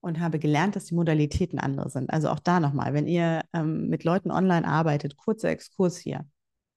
und 0.00 0.20
habe 0.20 0.38
gelernt, 0.38 0.76
dass 0.76 0.86
die 0.86 0.94
Modalitäten 0.94 1.58
andere 1.58 1.88
sind. 1.90 2.10
Also 2.10 2.28
auch 2.28 2.38
da 2.38 2.60
nochmal, 2.60 2.92
wenn 2.92 3.06
ihr 3.06 3.42
ähm, 3.52 3.88
mit 3.88 4.04
Leuten 4.04 4.30
online 4.30 4.66
arbeitet, 4.66 5.16
kurzer 5.16 5.48
Exkurs 5.48 5.96
hier, 5.96 6.26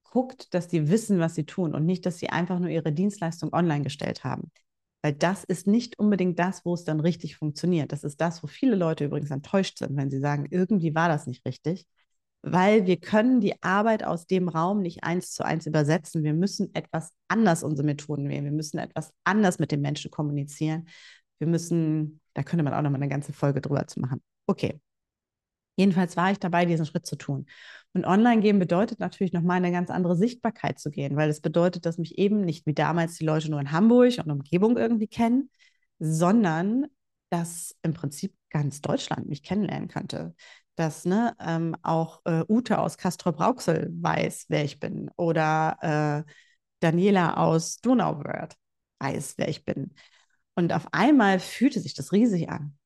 guckt, 0.04 0.54
dass 0.54 0.68
die 0.68 0.90
wissen, 0.90 1.20
was 1.20 1.36
sie 1.36 1.46
tun 1.46 1.76
und 1.76 1.86
nicht, 1.86 2.06
dass 2.06 2.18
sie 2.18 2.30
einfach 2.30 2.60
nur 2.60 2.70
ihre 2.70 2.92
Dienstleistung 2.92 3.54
online 3.54 3.84
gestellt 3.84 4.24
haben. 4.24 4.52
Weil 5.02 5.14
das 5.14 5.44
ist 5.46 5.66
nicht 5.68 5.98
unbedingt 5.98 6.40
das, 6.40 6.66
wo 6.66 6.74
es 6.74 6.84
dann 6.84 7.00
richtig 7.00 7.38
funktioniert. 7.38 7.92
Das 7.92 8.04
ist 8.04 8.20
das, 8.20 8.44
wo 8.44 8.48
viele 8.48 8.76
Leute 8.76 9.06
übrigens 9.06 9.32
enttäuscht 9.32 9.78
sind, 9.78 9.96
wenn 9.96 10.12
sie 10.12 10.20
sagen, 10.20 10.48
irgendwie 10.50 10.94
war 10.94 11.08
das 11.08 11.26
nicht 11.26 11.46
richtig. 11.46 11.86
Weil 12.42 12.86
wir 12.86 12.98
können 12.98 13.42
die 13.42 13.62
Arbeit 13.62 14.04
aus 14.04 14.26
dem 14.26 14.48
Raum 14.50 14.82
nicht 14.82 15.04
eins 15.04 15.32
zu 15.32 15.44
eins 15.44 15.66
übersetzen. 15.66 16.24
Wir 16.24 16.34
müssen 16.34 16.74
etwas 16.74 17.12
anders 17.28 17.64
unsere 17.64 17.86
Methoden 17.86 18.30
wählen. 18.30 18.46
Wir 18.46 18.52
müssen 18.52 18.78
etwas 18.78 19.12
anders 19.24 19.60
mit 19.60 19.72
den 19.72 19.82
Menschen 19.82 20.12
kommunizieren. 20.12 20.88
Wir 21.40 21.48
müssen, 21.48 22.22
da 22.34 22.44
könnte 22.44 22.64
man 22.64 22.74
auch 22.74 22.82
noch 22.82 22.90
mal 22.90 22.96
eine 22.98 23.10
ganze 23.10 23.34
Folge 23.34 23.62
drüber 23.62 23.88
zu 23.88 24.00
machen. 24.00 24.22
Okay. 24.48 24.80
Jedenfalls 25.80 26.18
war 26.18 26.30
ich 26.30 26.40
dabei, 26.40 26.66
diesen 26.66 26.86
Schritt 26.86 27.06
zu 27.06 27.16
tun. 27.16 27.46
Und 27.94 28.06
online 28.06 28.42
gehen 28.42 28.60
bedeutet 28.60 29.00
natürlich 29.00 29.32
nochmal 29.32 29.56
eine 29.56 29.72
ganz 29.72 29.90
andere 29.90 30.18
Sichtbarkeit 30.18 30.78
zu 30.78 30.92
gehen, 30.92 31.16
weil 31.16 31.30
es 31.30 31.40
bedeutet, 31.40 31.86
dass 31.86 31.98
mich 31.98 32.18
eben 32.18 32.42
nicht 32.42 32.66
wie 32.66 32.74
damals 32.74 33.16
die 33.16 33.24
Leute 33.24 33.50
nur 33.50 33.62
in 33.62 33.72
Hamburg 33.72 34.16
und 34.18 34.30
Umgebung 34.30 34.78
irgendwie 34.78 35.08
kennen, 35.08 35.50
sondern 35.98 36.88
dass 37.30 37.78
im 37.82 37.94
Prinzip 37.94 38.36
ganz 38.50 38.82
Deutschland 38.82 39.30
mich 39.30 39.42
kennenlernen 39.42 39.88
könnte. 39.88 40.36
Dass 40.76 41.06
ne, 41.06 41.34
ähm, 41.40 41.78
auch 41.82 42.20
äh, 42.26 42.44
Ute 42.50 42.80
aus 42.80 42.98
Castrop-Rauxel 42.98 43.90
weiß, 44.02 44.48
wer 44.50 44.66
ich 44.66 44.82
bin. 44.82 45.10
Oder 45.16 46.26
äh, 46.28 46.32
Daniela 46.82 47.38
aus 47.38 47.80
Donauwörth 47.80 48.58
weiß, 49.00 49.36
wer 49.38 49.48
ich 49.48 49.64
bin. 49.64 49.94
Und 50.56 50.74
auf 50.74 50.88
einmal 50.92 51.40
fühlte 51.40 51.80
sich 51.80 51.94
das 51.94 52.12
riesig 52.12 52.50
an. 52.50 52.78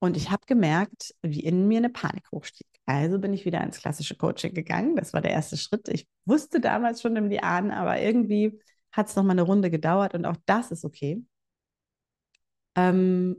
Und 0.00 0.16
ich 0.16 0.30
habe 0.30 0.42
gemerkt, 0.46 1.14
wie 1.22 1.40
in 1.40 1.66
mir 1.66 1.78
eine 1.78 1.90
Panik 1.90 2.30
hochstieg. 2.32 2.66
Also 2.86 3.18
bin 3.18 3.32
ich 3.34 3.44
wieder 3.44 3.62
ins 3.62 3.80
klassische 3.80 4.16
Coaching 4.16 4.54
gegangen. 4.54 4.96
Das 4.96 5.12
war 5.12 5.20
der 5.20 5.32
erste 5.32 5.56
Schritt. 5.56 5.88
Ich 5.88 6.06
wusste 6.24 6.60
damals 6.60 7.02
schon 7.02 7.16
im 7.16 7.28
Lianen, 7.28 7.70
aber 7.70 8.00
irgendwie 8.00 8.58
hat 8.92 9.08
es 9.08 9.16
noch 9.16 9.24
mal 9.24 9.32
eine 9.32 9.42
Runde 9.42 9.70
gedauert 9.70 10.14
und 10.14 10.24
auch 10.24 10.36
das 10.46 10.70
ist 10.70 10.84
okay. 10.84 11.22
Ähm, 12.76 13.36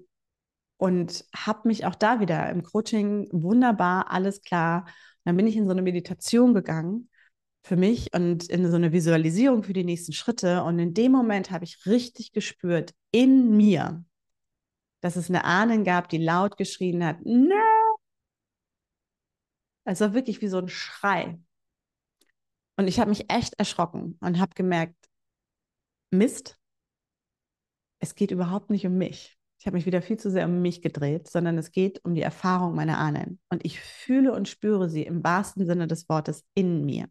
und 0.78 1.26
habe 1.36 1.67
mich 1.67 1.86
auch 1.86 1.95
da 1.95 2.19
wieder 2.19 2.50
im 2.50 2.63
Coaching 2.63 3.28
wunderbar, 3.32 4.12
alles 4.12 4.41
klar. 4.41 4.86
Und 4.86 4.93
dann 5.26 5.38
bin 5.38 5.48
ich 5.48 5.58
in 5.58 5.65
so 5.65 5.72
eine 5.72 5.82
Meditation 5.82 6.54
gegangen 6.54 7.10
für 7.63 7.76
mich 7.76 8.13
und 8.13 8.50
in 8.50 8.69
so 8.69 8.76
eine 8.78 8.91
Visualisierung 8.93 9.63
für 9.63 9.74
die 9.74 9.84
nächsten 9.84 10.13
Schritte. 10.13 10.63
Und 10.63 10.80
in 10.80 10.93
dem 10.93 11.12
Moment 11.12 11.52
habe 11.52 11.65
ich 11.65 11.86
richtig 11.86 12.32
gespürt 12.32 12.93
in 13.12 13.58
mir, 13.58 14.06
dass 15.01 15.15
es 15.15 15.29
eine 15.29 15.43
Ahnen 15.45 15.83
gab, 15.83 16.09
die 16.09 16.17
laut 16.17 16.57
geschrien 16.57 17.05
hat, 17.05 17.17
no! 17.23 17.55
Es 19.85 20.01
war 20.01 20.13
wirklich 20.13 20.41
wie 20.41 20.47
so 20.47 20.59
ein 20.59 20.69
Schrei. 20.69 21.39
Und 22.77 22.88
ich 22.88 22.99
habe 22.99 23.09
mich 23.09 23.31
echt 23.31 23.55
erschrocken 23.55 24.17
und 24.21 24.39
habe 24.39 24.53
gemerkt, 24.55 24.95
Mist, 26.12 26.57
es 27.99 28.15
geht 28.15 28.31
überhaupt 28.31 28.69
nicht 28.69 28.85
um 28.85 28.97
mich. 28.97 29.38
Ich 29.59 29.65
habe 29.65 29.75
mich 29.75 29.85
wieder 29.85 30.01
viel 30.01 30.17
zu 30.17 30.31
sehr 30.31 30.45
um 30.45 30.62
mich 30.62 30.81
gedreht, 30.81 31.27
sondern 31.27 31.57
es 31.57 31.71
geht 31.71 32.03
um 32.05 32.15
die 32.15 32.21
Erfahrung 32.21 32.75
meiner 32.75 32.97
Ahnen. 32.97 33.39
Und 33.49 33.65
ich 33.65 33.81
fühle 33.81 34.31
und 34.31 34.47
spüre 34.47 34.89
sie 34.89 35.03
im 35.03 35.23
wahrsten 35.23 35.65
Sinne 35.65 35.88
des 35.88 36.07
Wortes 36.07 36.45
in 36.53 36.85
mir. 36.85 37.09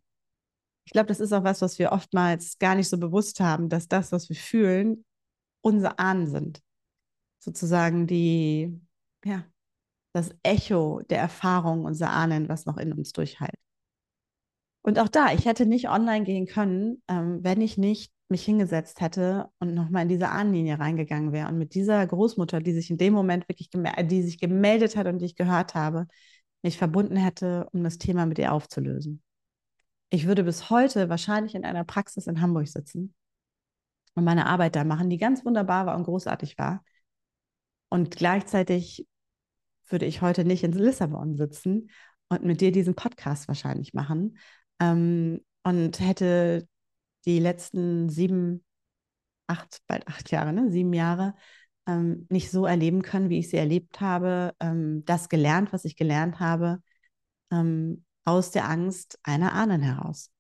Ich 0.87 0.93
glaube, 0.93 1.09
das 1.09 1.21
ist 1.21 1.35
auch 1.35 1.45
was, 1.45 1.61
was 1.61 1.79
wir 1.79 1.93
oftmals 1.93 2.59
gar 2.59 2.75
nicht 2.75 2.89
so 2.89 2.97
bewusst 2.97 3.41
haben, 3.41 3.69
dass 3.69 3.89
das, 3.89 4.11
was 4.11 4.31
wir 4.31 4.37
fühlen, 4.37 5.05
unsere 5.61 5.99
Ahnen 5.99 6.27
sind. 6.27 6.63
Sozusagen 7.39 8.07
die, 8.07 8.81
ja, 9.25 9.45
das 10.13 10.35
Echo 10.43 11.01
der 11.09 11.19
Erfahrung 11.19 11.85
unserer 11.85 12.11
Ahnen, 12.11 12.49
was 12.49 12.67
noch 12.67 12.77
in 12.79 12.93
uns 12.93 13.13
durchhält. 13.13 13.55
Und 14.83 14.99
auch 14.99 15.09
da, 15.09 15.33
ich 15.33 15.45
hätte 15.45 15.67
nicht 15.67 15.89
online 15.89 16.25
gehen 16.25 16.47
können, 16.47 17.03
ähm, 17.09 17.41
wenn 17.43 17.61
ich 17.61 17.77
nicht 17.79 18.13
mich 18.31 18.45
hingesetzt 18.45 19.01
hätte 19.01 19.49
und 19.59 19.75
nochmal 19.75 20.03
in 20.03 20.09
diese 20.09 20.29
Ahnenlinie 20.29 20.79
reingegangen 20.79 21.33
wäre 21.33 21.49
und 21.49 21.59
mit 21.59 21.75
dieser 21.75 22.07
Großmutter, 22.07 22.61
die 22.61 22.73
sich 22.73 22.91
in 22.91 22.99
dem 22.99 23.15
Moment 23.15 23.49
wirklich, 23.49 23.71
die 23.71 24.23
sich 24.23 24.39
gemeldet 24.39 24.97
hat 24.97 25.07
und 25.07 25.19
die 25.19 25.27
ich 25.27 25.37
gehört 25.37 25.75
habe, 25.75 26.07
mich 26.63 26.77
verbunden 26.77 27.17
hätte, 27.17 27.69
um 27.73 27.85
das 27.85 27.99
Thema 27.99 28.27
mit 28.27 28.39
ihr 28.39 28.53
aufzulösen. 28.53 29.23
Ich 30.11 30.27
würde 30.27 30.45
bis 30.45 30.71
heute 30.71 31.09
wahrscheinlich 31.09 31.55
in 31.55 31.65
einer 31.65 31.85
Praxis 31.85 32.27
in 32.27 32.41
Hamburg 32.41 32.69
sitzen 32.69 33.15
und 34.15 34.25
meine 34.25 34.47
Arbeit 34.47 34.77
da 34.77 34.85
machen, 34.85 35.11
die 35.11 35.19
ganz 35.19 35.45
wunderbar 35.45 35.87
war 35.87 35.97
und 35.97 36.05
großartig 36.05 36.59
war. 36.59 36.85
Und 37.91 38.17
gleichzeitig 38.17 39.07
würde 39.89 40.07
ich 40.07 40.21
heute 40.21 40.45
nicht 40.45 40.65
in 40.65 40.73
Lissabon 40.73 41.37
sitzen 41.37 41.91
und 42.29 42.45
mit 42.45 42.61
dir 42.61 42.73
diesen 42.73 42.95
Podcast 42.95 43.49
wahrscheinlich 43.49 43.95
machen 43.95 44.39
ähm, 44.81 45.41
und 45.63 46.01
hätte 46.01 46.69
die 47.25 47.39
letzten 47.39 48.09
sieben, 48.09 48.65
acht, 49.47 49.81
bald 49.87 50.07
acht 50.09 50.31
Jahre, 50.31 50.53
ne? 50.53 50.71
sieben 50.71 50.93
Jahre, 50.93 51.35
ähm, 51.87 52.27
nicht 52.29 52.51
so 52.51 52.67
erleben 52.67 53.03
können, 53.03 53.31
wie 53.31 53.39
ich 53.39 53.49
sie 53.51 53.57
erlebt 53.57 54.01
habe, 54.01 54.55
ähm, 54.61 55.05
das 55.07 55.29
gelernt, 55.29 55.73
was 55.73 55.85
ich 55.85 55.97
gelernt 55.97 56.39
habe, 56.41 56.83
ähm, 57.51 58.05
aus 58.25 58.51
der 58.51 58.69
Angst 58.69 59.19
einer 59.23 59.55
Ahnen 59.55 59.81
heraus. 59.83 60.31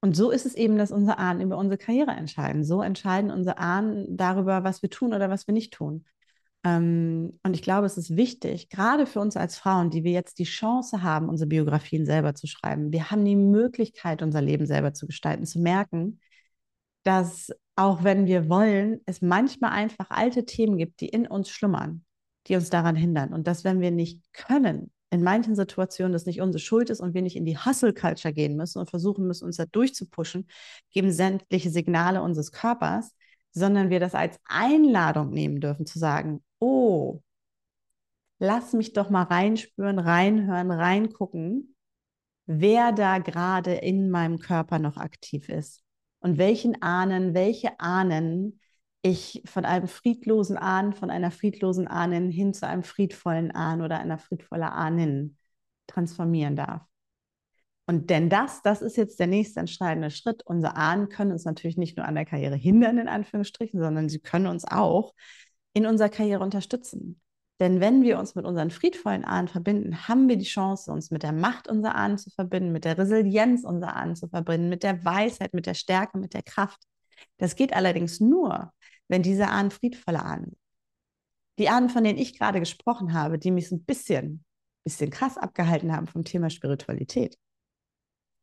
Und 0.00 0.14
so 0.14 0.30
ist 0.30 0.46
es 0.46 0.54
eben, 0.54 0.76
dass 0.76 0.92
unsere 0.92 1.18
Ahnen 1.18 1.40
über 1.40 1.56
unsere 1.56 1.78
Karriere 1.78 2.12
entscheiden. 2.12 2.64
So 2.64 2.82
entscheiden 2.82 3.30
unsere 3.30 3.58
Ahnen 3.58 4.16
darüber, 4.16 4.62
was 4.62 4.82
wir 4.82 4.90
tun 4.90 5.14
oder 5.14 5.30
was 5.30 5.46
wir 5.46 5.54
nicht 5.54 5.72
tun. 5.72 6.04
Ähm, 6.66 7.38
und 7.44 7.54
ich 7.54 7.62
glaube, 7.62 7.86
es 7.86 7.96
ist 7.96 8.16
wichtig, 8.16 8.68
gerade 8.70 9.06
für 9.06 9.20
uns 9.20 9.36
als 9.36 9.56
Frauen, 9.56 9.90
die 9.90 10.02
wir 10.02 10.10
jetzt 10.10 10.40
die 10.40 10.44
Chance 10.44 11.04
haben, 11.04 11.28
unsere 11.28 11.46
Biografien 11.46 12.04
selber 12.04 12.34
zu 12.34 12.48
schreiben. 12.48 12.92
Wir 12.92 13.10
haben 13.10 13.24
die 13.24 13.36
Möglichkeit, 13.36 14.20
unser 14.20 14.42
Leben 14.42 14.66
selber 14.66 14.92
zu 14.92 15.06
gestalten, 15.06 15.46
zu 15.46 15.60
merken, 15.60 16.18
dass 17.04 17.52
auch 17.76 18.02
wenn 18.02 18.26
wir 18.26 18.48
wollen, 18.48 19.00
es 19.06 19.22
manchmal 19.22 19.70
einfach 19.70 20.10
alte 20.10 20.44
Themen 20.44 20.76
gibt, 20.76 21.00
die 21.00 21.08
in 21.08 21.28
uns 21.28 21.50
schlummern, 21.50 22.04
die 22.48 22.56
uns 22.56 22.68
daran 22.68 22.96
hindern. 22.96 23.32
Und 23.32 23.46
dass, 23.46 23.62
wenn 23.62 23.80
wir 23.80 23.92
nicht 23.92 24.20
können, 24.32 24.90
in 25.10 25.22
manchen 25.22 25.54
Situationen 25.54 26.12
das 26.12 26.26
nicht 26.26 26.40
unsere 26.40 26.60
Schuld 26.60 26.90
ist 26.90 27.00
und 27.00 27.14
wir 27.14 27.22
nicht 27.22 27.36
in 27.36 27.44
die 27.44 27.58
Hustle-Culture 27.58 28.34
gehen 28.34 28.56
müssen 28.56 28.80
und 28.80 28.90
versuchen 28.90 29.28
müssen, 29.28 29.44
uns 29.44 29.56
da 29.56 29.66
durchzupushen, 29.66 30.48
geben 30.90 31.12
sämtliche 31.12 31.70
Signale 31.70 32.22
unseres 32.22 32.50
Körpers, 32.50 33.14
sondern 33.56 33.88
wir 33.88 34.00
das 34.00 34.14
als 34.14 34.38
Einladung 34.44 35.30
nehmen 35.30 35.60
dürfen, 35.60 35.86
zu 35.86 35.98
sagen, 35.98 36.44
oh, 36.58 37.22
lass 38.38 38.74
mich 38.74 38.92
doch 38.92 39.08
mal 39.08 39.22
reinspüren, 39.22 39.98
reinhören, 39.98 40.70
reingucken, 40.70 41.74
wer 42.44 42.92
da 42.92 43.16
gerade 43.16 43.72
in 43.72 44.10
meinem 44.10 44.38
Körper 44.38 44.78
noch 44.78 44.98
aktiv 44.98 45.48
ist 45.48 45.82
und 46.20 46.36
welchen 46.36 46.82
Ahnen, 46.82 47.32
welche 47.32 47.80
Ahnen 47.80 48.60
ich 49.00 49.42
von 49.46 49.64
einem 49.64 49.88
friedlosen 49.88 50.58
Ahnen, 50.58 50.92
von 50.92 51.08
einer 51.08 51.30
friedlosen 51.30 51.88
Ahnen 51.88 52.30
hin 52.30 52.52
zu 52.52 52.66
einem 52.66 52.82
friedvollen 52.82 53.52
Ahnen 53.52 53.80
oder 53.80 53.98
einer 53.98 54.18
friedvollen 54.18 54.64
Ahnen 54.64 55.38
transformieren 55.86 56.56
darf. 56.56 56.82
Und 57.86 58.10
denn 58.10 58.28
das, 58.28 58.62
das 58.62 58.82
ist 58.82 58.96
jetzt 58.96 59.20
der 59.20 59.28
nächste 59.28 59.60
entscheidende 59.60 60.10
Schritt. 60.10 60.42
Unsere 60.44 60.76
Ahnen 60.76 61.08
können 61.08 61.32
uns 61.32 61.44
natürlich 61.44 61.76
nicht 61.76 61.96
nur 61.96 62.06
an 62.06 62.16
der 62.16 62.24
Karriere 62.24 62.56
hindern, 62.56 62.98
in 62.98 63.08
Anführungsstrichen, 63.08 63.80
sondern 63.80 64.08
sie 64.08 64.18
können 64.18 64.48
uns 64.48 64.64
auch 64.64 65.14
in 65.72 65.86
unserer 65.86 66.08
Karriere 66.08 66.42
unterstützen. 66.42 67.20
Denn 67.60 67.80
wenn 67.80 68.02
wir 68.02 68.18
uns 68.18 68.34
mit 68.34 68.44
unseren 68.44 68.70
friedvollen 68.70 69.24
Ahnen 69.24 69.48
verbinden, 69.48 70.08
haben 70.08 70.28
wir 70.28 70.36
die 70.36 70.44
Chance, 70.44 70.92
uns 70.92 71.10
mit 71.10 71.22
der 71.22 71.32
Macht 71.32 71.68
unserer 71.68 71.94
Ahnen 71.94 72.18
zu 72.18 72.30
verbinden, 72.30 72.72
mit 72.72 72.84
der 72.84 72.98
Resilienz 72.98 73.64
unserer 73.64 73.96
Ahnen 73.96 74.16
zu 74.16 74.28
verbinden, 74.28 74.68
mit 74.68 74.82
der 74.82 75.04
Weisheit, 75.04 75.54
mit 75.54 75.66
der 75.66 75.74
Stärke, 75.74 76.18
mit 76.18 76.34
der 76.34 76.42
Kraft. 76.42 76.82
Das 77.38 77.56
geht 77.56 77.72
allerdings 77.72 78.20
nur, 78.20 78.72
wenn 79.08 79.22
diese 79.22 79.48
Ahnen 79.48 79.70
friedvolle 79.70 80.22
Ahnen 80.22 80.56
Die 81.58 81.68
Ahnen, 81.68 81.88
von 81.88 82.04
denen 82.04 82.18
ich 82.18 82.38
gerade 82.38 82.60
gesprochen 82.60 83.12
habe, 83.14 83.38
die 83.38 83.50
mich 83.50 83.68
so 83.68 83.76
ein 83.76 83.84
bisschen, 83.84 84.44
bisschen 84.84 85.10
krass 85.10 85.38
abgehalten 85.38 85.92
haben 85.92 86.06
vom 86.06 86.24
Thema 86.24 86.50
Spiritualität, 86.50 87.36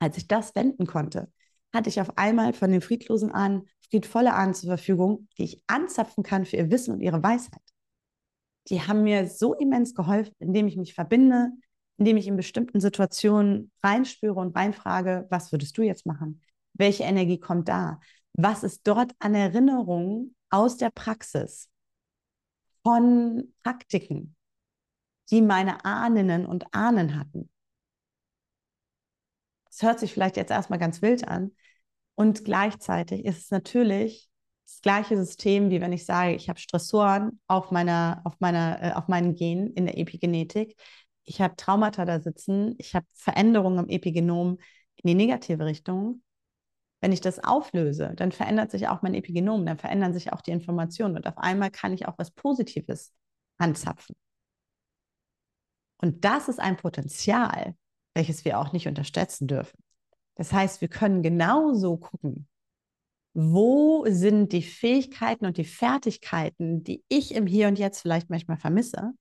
als 0.04 0.18
ich 0.18 0.28
das 0.28 0.56
wenden 0.56 0.86
konnte, 0.86 1.32
hatte 1.74 1.89
ich 1.89 2.00
auf 2.00 2.18
einmal 2.18 2.54
von 2.54 2.72
den 2.72 2.82
friedlosen 2.82 3.32
Ahnen 3.32 3.68
friedvolle 3.94 4.34
Ahnen 4.34 4.56
zur 4.56 4.70
Verfügung, 4.70 5.28
die 5.38 5.44
ich 5.44 5.63
anzapfen 5.68 6.24
kann 6.24 6.46
für 6.46 6.58
ihr 6.58 6.72
Wissen 6.72 6.96
und 6.96 7.02
ihre 7.02 7.22
Weisheit. 7.22 7.62
Die 8.70 8.82
haben 8.82 9.04
mir 9.04 9.28
so 9.28 9.54
immens 9.54 9.94
geholfen, 9.94 10.34
indem 10.39 10.68
ich 10.68 10.78
mich 10.78 10.96
verbinde, 10.96 11.52
indem 11.98 12.18
ich 12.18 12.26
in 12.26 12.36
bestimmten 12.36 12.80
Situationen 12.80 13.72
reinspüre 13.84 14.39
und 14.39 14.56
reinfrage, 14.56 15.28
was 15.30 15.52
würdest 15.52 15.78
du 15.78 15.84
jetzt 15.84 16.08
machen? 16.08 16.42
Welche 16.74 17.04
Energie 17.04 17.39
kommt 17.39 17.70
da? 17.70 18.00
Was 18.34 18.63
ist 18.63 18.88
dort 18.88 19.12
an 19.20 19.36
Erinnerungen 19.36 20.36
aus 20.50 20.78
der 20.78 20.89
Praxis 20.89 21.70
von 22.82 23.54
Praktiken, 23.62 24.36
die 25.30 25.44
meine 25.44 25.86
Ahnen 25.86 26.48
und 26.48 26.74
Ahnen 26.74 27.20
hatten? 27.20 27.50
Es 29.74 29.82
hört 29.82 30.00
sich 30.00 30.14
vielleicht 30.14 30.38
jetzt 30.38 30.52
erstmal 30.52 30.78
ganz 30.78 31.02
wild 31.02 31.28
an. 31.28 31.52
Und 32.16 32.46
gleichzeitig 32.46 33.26
ist 33.26 33.46
es 33.46 33.52
natürlich 33.52 34.30
das 34.66 34.82
gleiche 34.82 35.18
System, 35.18 35.72
wie 35.72 35.82
wenn 35.82 35.92
ich 35.92 36.06
sage, 36.06 36.36
ich 36.36 36.48
habe 36.48 36.60
Stressoren 36.60 37.40
auf, 37.48 37.72
meiner, 37.72 38.22
auf, 38.24 38.36
meiner, 38.40 38.82
äh, 38.84 38.92
auf 38.94 39.08
meinen 39.08 39.34
Genen 39.34 39.74
in 39.74 39.86
der 39.86 39.98
Epigenetik. 39.98 40.76
Ich 41.24 41.42
habe 41.42 41.56
Traumata 41.56 42.06
da 42.06 42.20
sitzen. 42.20 42.76
Ich 42.78 42.94
habe 42.94 43.08
Veränderungen 43.14 43.86
im 43.86 43.90
Epigenom 43.90 44.60
in 44.98 45.08
die 45.08 45.16
negative 45.16 45.66
Richtung. 45.66 46.22
Wenn 47.02 47.12
ich 47.12 47.22
das 47.22 47.44
auflöse, 47.44 48.14
dann 48.16 48.32
verändert 48.32 48.72
sich 48.72 48.88
auch 48.88 49.02
mein 49.02 49.16
Epigenom, 49.16 49.66
dann 49.66 49.78
verändern 49.78 50.14
sich 50.14 50.32
auch 50.32 50.42
die 50.42 50.52
Informationen 50.52 51.18
und 51.18 51.28
auf 51.28 51.38
einmal 51.38 51.72
kann 51.72 51.94
ich 51.94 52.08
auch 52.08 52.18
was 52.18 52.32
Positives 52.32 53.12
anzapfen. 53.58 54.16
Und 55.98 56.24
das 56.24 56.48
ist 56.48 56.60
ein 56.60 56.78
Potenzial, 56.78 57.76
welches 58.13 58.45
wir 58.45 58.60
auch 58.60 58.73
nicht 58.73 58.88
unterschätzen 58.88 59.47
dürfen. 59.47 59.78
Das 60.36 60.52
heißt, 60.52 60.82
wir 60.82 60.88
können 60.88 61.21
genauso 61.21 61.97
gucken, 61.97 62.47
wo 63.34 64.06
sind 64.08 64.52
die 64.52 64.62
Fähigkeiten 64.62 65.45
und 65.45 65.58
die 65.58 65.65
Fertigkeiten, 65.65 66.84
die 66.84 67.04
ich 67.10 67.34
im 67.34 67.47
Hier 67.47 67.67
und 67.67 67.80
Jetzt 67.80 68.02
vielleicht 68.02 68.30
manchmal 68.30 68.58
vermisse, 68.58 69.12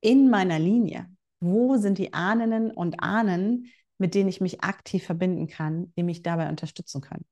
in 0.00 0.30
meiner 0.30 0.58
Linie. 0.58 1.06
Wo 1.40 1.76
sind 1.76 1.98
die 1.98 2.14
Ahnen 2.14 2.70
und 2.70 3.02
Ahnen, 3.02 3.66
mit 3.98 4.14
denen 4.14 4.28
ich 4.28 4.40
mich 4.40 4.62
aktiv 4.62 5.04
verbinden 5.04 5.46
kann, 5.46 5.92
die 5.96 6.02
mich 6.02 6.22
dabei 6.22 6.48
unterstützen 6.48 7.00
können? 7.00 7.24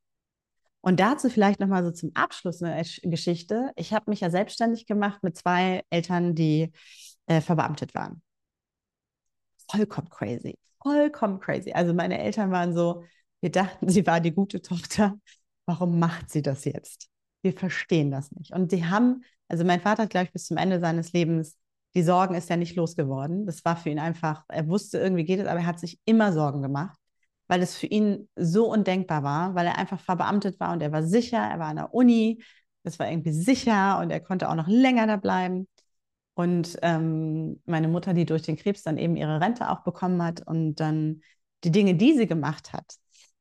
Und 0.82 1.00
dazu 1.00 1.28
vielleicht 1.28 1.60
nochmal 1.60 1.84
so 1.84 1.90
zum 1.90 2.10
Abschluss 2.14 2.62
eine 2.62 2.82
Geschichte. 3.02 3.70
Ich 3.76 3.92
habe 3.92 4.10
mich 4.10 4.20
ja 4.20 4.30
selbstständig 4.30 4.86
gemacht 4.86 5.22
mit 5.22 5.36
zwei 5.36 5.82
Eltern, 5.90 6.34
die 6.34 6.72
äh, 7.26 7.40
verbeamtet 7.40 7.94
waren 7.94 8.22
vollkommen 9.70 10.08
crazy. 10.10 10.58
Vollkommen 10.82 11.40
crazy. 11.40 11.72
Also 11.72 11.94
meine 11.94 12.18
Eltern 12.18 12.50
waren 12.50 12.74
so, 12.74 13.04
wir 13.40 13.50
dachten, 13.50 13.88
sie 13.88 14.06
war 14.06 14.20
die 14.20 14.32
gute 14.32 14.62
Tochter. 14.62 15.14
Warum 15.66 15.98
macht 15.98 16.30
sie 16.30 16.42
das 16.42 16.64
jetzt? 16.64 17.08
Wir 17.42 17.52
verstehen 17.52 18.10
das 18.10 18.32
nicht. 18.32 18.52
Und 18.52 18.72
die 18.72 18.86
haben, 18.86 19.24
also 19.48 19.64
mein 19.64 19.80
Vater 19.80 20.04
hat, 20.04 20.10
glaube 20.10 20.26
ich, 20.26 20.32
bis 20.32 20.46
zum 20.46 20.56
Ende 20.56 20.80
seines 20.80 21.12
Lebens 21.12 21.56
die 21.94 22.02
Sorgen 22.02 22.34
ist 22.34 22.50
er 22.50 22.56
nicht 22.56 22.76
losgeworden. 22.76 23.46
Das 23.46 23.64
war 23.64 23.76
für 23.76 23.90
ihn 23.90 23.98
einfach, 23.98 24.44
er 24.48 24.68
wusste, 24.68 24.98
irgendwie 24.98 25.24
geht 25.24 25.40
es, 25.40 25.46
aber 25.46 25.60
er 25.60 25.66
hat 25.66 25.80
sich 25.80 25.98
immer 26.04 26.32
Sorgen 26.32 26.62
gemacht, 26.62 26.96
weil 27.48 27.62
es 27.62 27.76
für 27.76 27.86
ihn 27.86 28.28
so 28.36 28.70
undenkbar 28.70 29.22
war, 29.22 29.54
weil 29.54 29.66
er 29.66 29.76
einfach 29.78 30.00
verbeamtet 30.00 30.60
war 30.60 30.72
und 30.72 30.82
er 30.82 30.92
war 30.92 31.02
sicher, 31.02 31.38
er 31.38 31.58
war 31.58 31.66
an 31.68 31.76
der 31.76 31.94
Uni, 31.94 32.42
das 32.84 32.98
war 32.98 33.10
irgendwie 33.10 33.32
sicher 33.32 33.98
und 33.98 34.10
er 34.10 34.20
konnte 34.20 34.48
auch 34.48 34.54
noch 34.54 34.68
länger 34.68 35.06
da 35.06 35.16
bleiben. 35.16 35.68
Und 36.40 36.78
ähm, 36.80 37.60
meine 37.66 37.86
Mutter, 37.86 38.14
die 38.14 38.24
durch 38.24 38.40
den 38.40 38.56
Krebs 38.56 38.82
dann 38.82 38.96
eben 38.96 39.14
ihre 39.14 39.42
Rente 39.42 39.68
auch 39.68 39.80
bekommen 39.82 40.22
hat 40.22 40.40
und 40.46 40.76
dann 40.76 41.20
die 41.64 41.70
Dinge, 41.70 41.96
die 41.96 42.16
sie 42.16 42.26
gemacht 42.26 42.72
hat 42.72 42.94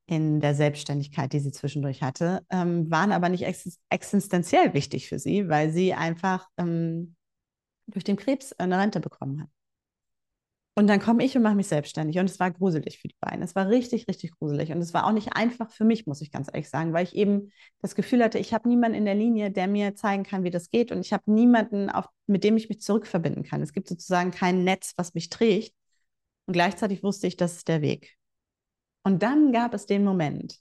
in 0.04 0.40
der 0.40 0.54
Selbstständigkeit, 0.54 1.32
die 1.32 1.40
sie 1.40 1.50
zwischendurch 1.50 2.02
hatte, 2.02 2.44
ähm, 2.50 2.90
waren 2.90 3.12
aber 3.12 3.30
nicht 3.30 3.44
ex 3.44 3.78
existenziell 3.88 4.74
wichtig 4.74 5.08
für 5.08 5.18
sie, 5.18 5.48
weil 5.48 5.72
sie 5.72 5.94
einfach 5.94 6.46
ähm, 6.58 7.16
durch 7.86 8.04
den 8.04 8.16
Krebs 8.16 8.52
eine 8.52 8.78
Rente 8.78 9.00
bekommen 9.00 9.40
hat. 9.40 9.48
Und 10.74 10.86
dann 10.86 11.00
komme 11.00 11.24
ich 11.24 11.36
und 11.36 11.42
mache 11.42 11.56
mich 11.56 11.66
selbstständig. 11.66 12.18
Und 12.18 12.30
es 12.30 12.38
war 12.38 12.50
gruselig 12.50 13.00
für 13.00 13.08
die 13.08 13.16
beiden. 13.20 13.42
Es 13.42 13.54
war 13.54 13.68
richtig, 13.68 14.06
richtig 14.08 14.32
gruselig. 14.38 14.70
Und 14.70 14.78
es 14.78 14.94
war 14.94 15.04
auch 15.06 15.12
nicht 15.12 15.34
einfach 15.34 15.70
für 15.70 15.84
mich, 15.84 16.06
muss 16.06 16.20
ich 16.20 16.30
ganz 16.30 16.48
ehrlich 16.48 16.70
sagen, 16.70 16.92
weil 16.92 17.04
ich 17.04 17.14
eben 17.16 17.50
das 17.80 17.94
Gefühl 17.94 18.22
hatte, 18.22 18.38
ich 18.38 18.54
habe 18.54 18.68
niemanden 18.68 18.96
in 18.96 19.04
der 19.04 19.16
Linie, 19.16 19.50
der 19.50 19.66
mir 19.66 19.94
zeigen 19.94 20.22
kann, 20.22 20.44
wie 20.44 20.50
das 20.50 20.70
geht. 20.70 20.92
Und 20.92 21.00
ich 21.00 21.12
habe 21.12 21.30
niemanden, 21.30 21.90
auf, 21.90 22.06
mit 22.26 22.44
dem 22.44 22.56
ich 22.56 22.68
mich 22.68 22.80
zurückverbinden 22.80 23.42
kann. 23.42 23.62
Es 23.62 23.72
gibt 23.72 23.88
sozusagen 23.88 24.30
kein 24.30 24.64
Netz, 24.64 24.94
was 24.96 25.12
mich 25.14 25.28
trägt. 25.28 25.74
Und 26.46 26.52
gleichzeitig 26.52 27.02
wusste 27.02 27.26
ich, 27.26 27.36
das 27.36 27.56
ist 27.56 27.68
der 27.68 27.82
Weg. 27.82 28.16
Und 29.02 29.22
dann 29.22 29.52
gab 29.52 29.74
es 29.74 29.86
den 29.86 30.04
Moment, 30.04 30.58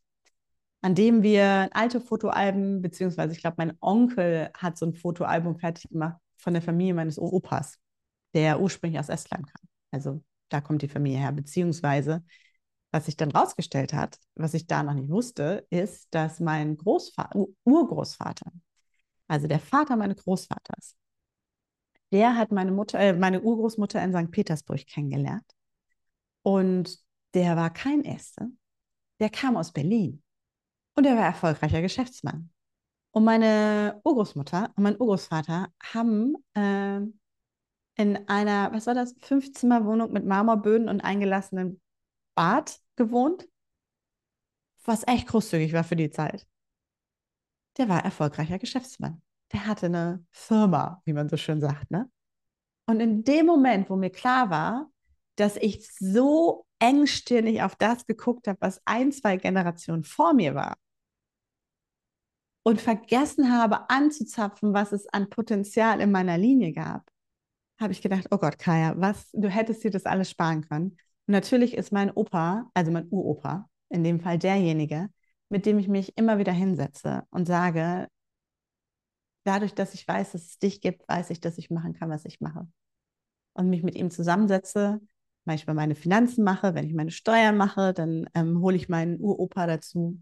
an 0.81 0.95
dem 0.95 1.23
wir 1.23 1.69
alte 1.71 2.01
Fotoalben, 2.01 2.81
beziehungsweise 2.81 3.33
ich 3.33 3.41
glaube, 3.41 3.55
mein 3.57 3.77
Onkel 3.79 4.49
hat 4.55 4.77
so 4.77 4.85
ein 4.85 4.93
Fotoalbum 4.93 5.59
fertig 5.59 5.89
gemacht 5.89 6.17
von 6.37 6.53
der 6.53 6.61
Familie 6.61 6.93
meines 6.93 7.19
Opas, 7.19 7.77
der 8.33 8.59
ursprünglich 8.59 8.99
aus 8.99 9.09
Estland 9.09 9.45
kam. 9.45 9.68
Also 9.91 10.23
da 10.49 10.61
kommt 10.61 10.81
die 10.81 10.89
Familie 10.89 11.19
her, 11.19 11.31
beziehungsweise 11.31 12.23
was 12.91 13.05
sich 13.05 13.17
dann 13.17 13.31
rausgestellt 13.31 13.93
hat, 13.93 14.17
was 14.35 14.53
ich 14.53 14.65
da 14.67 14.81
noch 14.83 14.93
nicht 14.93 15.09
wusste, 15.09 15.65
ist, 15.69 16.07
dass 16.11 16.39
mein 16.39 16.75
Großvater, 16.77 17.45
Urgroßvater, 17.63 18.51
also 19.27 19.47
der 19.47 19.59
Vater 19.59 19.95
meines 19.95 20.23
Großvaters, 20.23 20.95
der 22.11 22.35
hat 22.35 22.51
meine 22.51 22.71
Mutter, 22.71 22.99
äh, 22.99 23.13
meine 23.13 23.41
Urgroßmutter 23.41 24.03
in 24.03 24.13
St. 24.13 24.31
Petersburg 24.31 24.85
kennengelernt. 24.87 25.45
Und 26.41 26.97
der 27.35 27.55
war 27.55 27.71
kein 27.71 28.03
Este, 28.03 28.47
der 29.19 29.29
kam 29.29 29.55
aus 29.55 29.71
Berlin. 29.71 30.23
Und 30.95 31.05
er 31.05 31.15
war 31.15 31.25
erfolgreicher 31.25 31.81
Geschäftsmann. 31.81 32.49
Und 33.11 33.23
meine 33.23 34.01
Urgroßmutter 34.03 34.71
und 34.75 34.83
mein 34.83 34.99
Urgroßvater 34.99 35.67
haben 35.93 36.35
äh, 36.55 37.01
in 37.99 38.29
einer, 38.29 38.71
was 38.71 38.87
war 38.87 38.93
das, 38.93 39.13
Fünfzimmerwohnung 39.19 40.13
mit 40.13 40.25
Marmorböden 40.25 40.87
und 40.87 41.01
eingelassenen 41.01 41.81
Bad 42.33 42.79
gewohnt, 42.95 43.45
was 44.85 45.05
echt 45.05 45.27
großzügig 45.27 45.73
war 45.73 45.83
für 45.83 45.97
die 45.97 46.09
Zeit. 46.09 46.47
Der 47.77 47.89
war 47.89 48.05
erfolgreicher 48.05 48.57
Geschäftsmann. 48.57 49.21
Der 49.51 49.65
hatte 49.67 49.87
eine 49.87 50.25
Firma, 50.31 51.01
wie 51.03 51.11
man 51.11 51.27
so 51.27 51.35
schön 51.35 51.59
sagt, 51.59 51.91
ne? 51.91 52.09
Und 52.87 53.01
in 53.01 53.25
dem 53.25 53.45
Moment, 53.45 53.89
wo 53.89 53.97
mir 53.97 54.11
klar 54.11 54.49
war, 54.49 54.89
dass 55.35 55.57
ich 55.57 55.85
so 55.91 56.65
engstirnig 56.79 57.61
auf 57.63 57.75
das 57.75 58.05
geguckt 58.05 58.47
habe, 58.47 58.61
was 58.61 58.81
ein, 58.85 59.11
zwei 59.11 59.35
Generationen 59.35 60.05
vor 60.05 60.33
mir 60.33 60.55
war, 60.55 60.77
und 62.63 62.79
vergessen 62.79 63.51
habe 63.51 63.89
anzuzapfen, 63.89 64.73
was 64.73 64.93
es 64.93 65.05
an 65.07 65.29
Potenzial 65.29 65.99
in 65.99 66.11
meiner 66.11 66.37
Linie 66.37 66.71
gab, 66.71 67.09
habe 67.79 67.93
ich 67.93 68.01
gedacht, 68.01 68.27
oh 68.31 68.37
Gott, 68.37 68.59
Kaya, 68.59 68.93
was, 68.97 69.31
du 69.31 69.49
hättest 69.49 69.83
dir 69.83 69.91
das 69.91 70.05
alles 70.05 70.29
sparen 70.29 70.67
können. 70.67 70.91
Und 71.27 71.33
natürlich 71.33 71.75
ist 71.75 71.91
mein 71.91 72.11
Opa, 72.11 72.69
also 72.73 72.91
mein 72.91 73.07
Uropa, 73.09 73.69
in 73.89 74.03
dem 74.03 74.19
Fall 74.19 74.37
derjenige, 74.37 75.09
mit 75.49 75.65
dem 75.65 75.79
ich 75.79 75.87
mich 75.87 76.17
immer 76.17 76.37
wieder 76.37 76.51
hinsetze 76.51 77.23
und 77.29 77.47
sage, 77.47 78.07
dadurch, 79.43 79.73
dass 79.73 79.93
ich 79.93 80.07
weiß, 80.07 80.33
dass 80.33 80.43
es 80.45 80.59
dich 80.59 80.81
gibt, 80.81 81.07
weiß 81.07 81.29
ich, 81.29 81.39
dass 81.39 81.57
ich 81.57 81.69
machen 81.69 81.93
kann, 81.93 82.09
was 82.09 82.25
ich 82.25 82.41
mache. 82.41 82.67
Und 83.53 83.69
mich 83.69 83.83
mit 83.83 83.95
ihm 83.95 84.11
zusammensetze, 84.11 84.99
manchmal 85.45 85.75
meine 85.75 85.95
Finanzen 85.95 86.43
mache, 86.43 86.75
wenn 86.75 86.85
ich 86.85 86.93
meine 86.93 87.11
Steuern 87.11 87.57
mache, 87.57 87.93
dann 87.93 88.29
ähm, 88.35 88.59
hole 88.61 88.75
ich 88.75 88.89
meinen 88.89 89.19
Uropa 89.19 89.65
dazu 89.67 90.19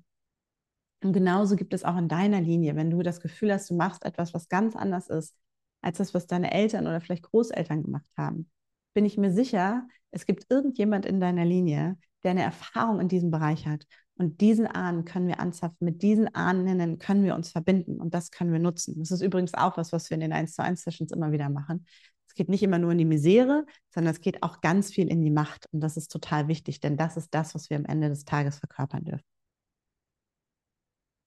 und 1.03 1.13
genauso 1.13 1.55
gibt 1.55 1.73
es 1.73 1.83
auch 1.83 1.97
in 1.97 2.07
deiner 2.07 2.41
Linie, 2.41 2.75
wenn 2.75 2.89
du 2.89 3.03
das 3.03 3.21
Gefühl 3.21 3.53
hast, 3.53 3.69
du 3.69 3.75
machst 3.75 4.03
etwas, 4.03 4.33
was 4.33 4.49
ganz 4.49 4.75
anders 4.75 5.09
ist 5.09 5.35
als 5.81 5.97
das, 5.97 6.13
was 6.13 6.27
deine 6.27 6.51
Eltern 6.51 6.87
oder 6.87 7.01
vielleicht 7.01 7.23
Großeltern 7.23 7.83
gemacht 7.83 8.09
haben, 8.17 8.49
bin 8.93 9.05
ich 9.05 9.17
mir 9.17 9.31
sicher, 9.31 9.87
es 10.11 10.25
gibt 10.25 10.45
irgendjemand 10.49 11.05
in 11.05 11.19
deiner 11.19 11.45
Linie, 11.45 11.97
der 12.23 12.31
eine 12.31 12.43
Erfahrung 12.43 12.99
in 12.99 13.07
diesem 13.07 13.31
Bereich 13.31 13.67
hat. 13.67 13.85
Und 14.17 14.41
diesen 14.41 14.65
Ahnen 14.65 15.05
können 15.05 15.27
wir 15.27 15.39
anzapfen, 15.39 15.85
mit 15.85 16.01
diesen 16.01 16.33
Ahnen 16.33 16.97
können 16.97 17.23
wir 17.23 17.35
uns 17.35 17.51
verbinden 17.51 18.01
und 18.01 18.15
das 18.15 18.31
können 18.31 18.51
wir 18.51 18.59
nutzen. 18.59 18.95
Das 18.97 19.11
ist 19.11 19.21
übrigens 19.21 19.53
auch 19.53 19.77
was, 19.77 19.91
was 19.91 20.09
wir 20.09 20.15
in 20.15 20.21
den 20.21 20.33
1 20.33 20.55
zu 20.55 20.63
1 20.63 20.81
Sessions 20.81 21.11
immer 21.11 21.31
wieder 21.31 21.49
machen. 21.49 21.85
Es 22.27 22.33
geht 22.33 22.49
nicht 22.49 22.63
immer 22.63 22.79
nur 22.79 22.91
in 22.91 22.97
die 22.97 23.05
Misere, 23.05 23.65
sondern 23.93 24.11
es 24.11 24.21
geht 24.21 24.41
auch 24.41 24.61
ganz 24.61 24.91
viel 24.91 25.07
in 25.07 25.21
die 25.21 25.29
Macht. 25.29 25.67
Und 25.71 25.81
das 25.81 25.97
ist 25.97 26.11
total 26.11 26.47
wichtig, 26.47 26.79
denn 26.79 26.97
das 26.97 27.15
ist 27.15 27.33
das, 27.35 27.53
was 27.53 27.69
wir 27.69 27.77
am 27.77 27.85
Ende 27.85 28.09
des 28.09 28.25
Tages 28.25 28.57
verkörpern 28.57 29.05
dürfen. 29.05 29.25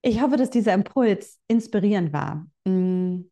Ich 0.01 0.21
hoffe, 0.21 0.35
dass 0.35 0.49
dieser 0.49 0.73
Impuls 0.73 1.39
inspirierend 1.47 2.11
war 2.11 2.47
mm, 2.65 3.30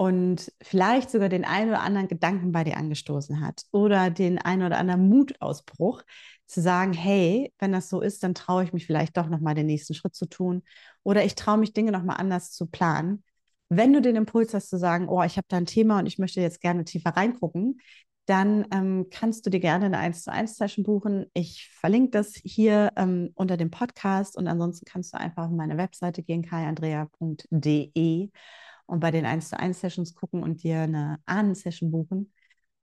und 0.00 0.50
vielleicht 0.62 1.10
sogar 1.10 1.28
den 1.28 1.44
einen 1.44 1.68
oder 1.68 1.82
anderen 1.82 2.08
Gedanken 2.08 2.52
bei 2.52 2.64
dir 2.64 2.78
angestoßen 2.78 3.42
hat 3.42 3.64
oder 3.70 4.08
den 4.08 4.38
einen 4.38 4.62
oder 4.62 4.78
anderen 4.78 5.10
Mutausbruch 5.10 6.00
zu 6.46 6.62
sagen, 6.62 6.94
hey, 6.94 7.52
wenn 7.58 7.72
das 7.72 7.90
so 7.90 8.00
ist, 8.00 8.22
dann 8.22 8.34
traue 8.34 8.64
ich 8.64 8.72
mich 8.72 8.86
vielleicht 8.86 9.18
doch 9.18 9.28
nochmal 9.28 9.54
den 9.54 9.66
nächsten 9.66 9.92
Schritt 9.92 10.14
zu 10.14 10.24
tun 10.24 10.62
oder 11.02 11.22
ich 11.22 11.34
traue 11.34 11.58
mich 11.58 11.74
Dinge 11.74 11.92
nochmal 11.92 12.16
anders 12.16 12.50
zu 12.50 12.64
planen. 12.64 13.24
Wenn 13.68 13.92
du 13.92 14.00
den 14.00 14.16
Impuls 14.16 14.54
hast 14.54 14.70
zu 14.70 14.78
sagen, 14.78 15.06
oh, 15.06 15.22
ich 15.22 15.36
habe 15.36 15.46
da 15.50 15.58
ein 15.58 15.66
Thema 15.66 15.98
und 15.98 16.06
ich 16.06 16.16
möchte 16.16 16.40
jetzt 16.40 16.62
gerne 16.62 16.86
tiefer 16.86 17.10
reingucken, 17.10 17.78
dann 18.24 18.66
ähm, 18.72 19.08
kannst 19.10 19.44
du 19.44 19.50
dir 19.50 19.60
gerne 19.60 19.84
eine 19.84 19.98
1 19.98 20.22
zu 20.22 20.32
1 20.32 20.56
Session 20.56 20.82
buchen. 20.82 21.26
Ich 21.34 21.68
verlinke 21.78 22.12
das 22.12 22.40
hier 22.42 22.90
ähm, 22.96 23.32
unter 23.34 23.58
dem 23.58 23.70
Podcast 23.70 24.38
und 24.38 24.46
ansonsten 24.46 24.86
kannst 24.86 25.12
du 25.12 25.18
einfach 25.18 25.44
auf 25.44 25.50
meine 25.50 25.76
Webseite 25.76 26.22
gehen, 26.22 26.40
kaiandrea.de 26.40 28.30
und 28.90 29.00
bei 29.00 29.10
den 29.10 29.24
1 29.24 29.50
zu 29.50 29.58
1 29.58 29.80
Sessions 29.80 30.14
gucken 30.14 30.42
und 30.42 30.62
dir 30.62 30.80
eine 30.80 31.20
Ahnen-Session 31.26 31.90
buchen. 31.90 32.32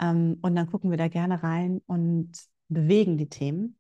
Ähm, 0.02 0.38
und 0.42 0.56
dann 0.56 0.68
gucken 0.68 0.90
wir 0.90 0.98
da 0.98 1.10
gerne 1.10 1.44
rein 1.44 1.82
und 1.86 2.32
bewegen 2.70 3.18
die 3.18 3.30
Themen. 3.30 3.78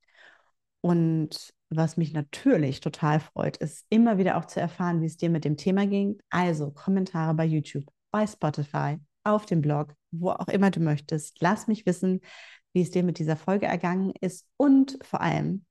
Und 0.82 1.54
was 1.70 1.98
mich 1.98 2.13
natürlich 2.13 2.82
total 2.82 3.20
freut, 3.20 3.58
ist 3.58 3.86
immer 3.90 4.18
wieder 4.18 4.38
auch 4.38 4.46
zu 4.46 4.60
erfahren, 4.60 5.02
wie 5.02 5.06
es 5.06 5.18
dir 5.18 5.30
mit 5.30 5.46
dem 5.46 5.58
Thema 5.58 5.88
ging. 5.88 6.20
Also 6.30 6.72
Kommentare 6.72 7.34
bei 7.34 7.46
YouTube, 7.46 7.86
bei 8.12 8.28
Spotify, 8.28 8.98
auf 9.24 9.46
dem 9.46 9.62
Blog, 9.62 9.94
wo 10.12 10.32
auch 10.32 10.48
immer 10.48 10.70
du 10.72 10.80
möchtest. 10.82 11.38
Lass 11.42 11.68
mich 11.68 11.86
wissen, 11.86 12.22
wie 12.74 12.82
es 12.82 12.92
dir 12.92 13.04
mit 13.04 13.20
dieser 13.20 13.38
Folge 13.38 13.66
ergangen 13.68 14.13
ist 14.20 14.46
und 14.58 14.98
vor 15.02 15.22
allem 15.22 15.66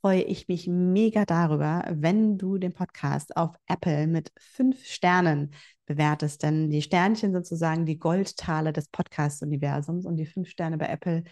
freue 0.00 0.22
ich 0.22 0.48
mich 0.48 0.66
mega 0.66 1.24
darüber, 1.26 1.84
wenn 1.90 2.38
du 2.38 2.58
den 2.58 2.72
Podcast 2.72 3.36
auf 3.36 3.54
Apple 3.66 4.06
mit 4.06 4.32
fünf 4.38 4.84
Sternen 4.86 5.52
bewertest, 5.90 6.44
denn 6.44 6.70
die 6.70 6.82
Sternchen 6.82 7.32
sind 7.32 7.44
sozusagen 7.44 7.84
die 7.84 7.98
Goldtale 7.98 8.72
des 8.72 8.88
Podcast-Universums 8.88 10.06
und 10.06 10.16
die 10.16 10.26
fünf 10.26 10.48
Sterne 10.48 10.78
bei 10.78 10.86
Apple 10.86 11.24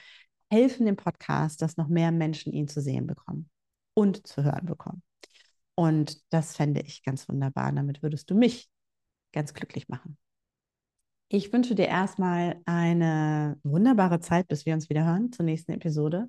helfen 0.51 0.85
dem 0.85 0.97
Podcast, 0.97 1.63
dass 1.63 1.77
noch 1.77 1.87
mehr 1.87 2.11
Menschen 2.11 2.53
ihn 2.53 2.67
zu 2.67 2.81
sehen 2.81 3.07
bekommen 3.07 3.49
und 3.95 4.27
zu 4.27 4.43
hören 4.43 4.67
bekommen. 4.67 5.03
Und 5.77 6.19
das 6.31 6.57
fände 6.57 6.81
ich 6.81 7.05
ganz 7.05 7.29
wunderbar. 7.29 7.71
Damit 7.71 8.03
würdest 8.03 8.29
du 8.31 8.35
mich 8.35 8.69
ganz 9.33 9.55
glücklich 9.55 9.89
machen. 9.89 10.19
Ich 11.29 11.53
wünsche 11.53 11.77
dir 11.77 11.87
erstmal 11.87 12.61
eine 12.65 13.61
wunderbare 13.63 14.19
Zeit, 14.19 14.49
bis 14.49 14.67
wir 14.67 14.75
uns 14.75 14.89
wieder 14.89 15.05
hören 15.05 15.31
zur 15.31 15.45
nächsten 15.45 15.71
Episode. 15.71 16.29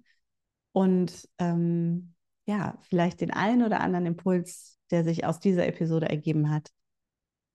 Und 0.72 1.28
ähm, 1.40 2.14
ja, 2.46 2.78
vielleicht 2.84 3.22
den 3.22 3.32
einen 3.32 3.64
oder 3.64 3.80
anderen 3.80 4.06
Impuls, 4.06 4.78
der 4.92 5.04
sich 5.04 5.26
aus 5.26 5.40
dieser 5.40 5.66
Episode 5.66 6.08
ergeben 6.10 6.52
hat, 6.52 6.70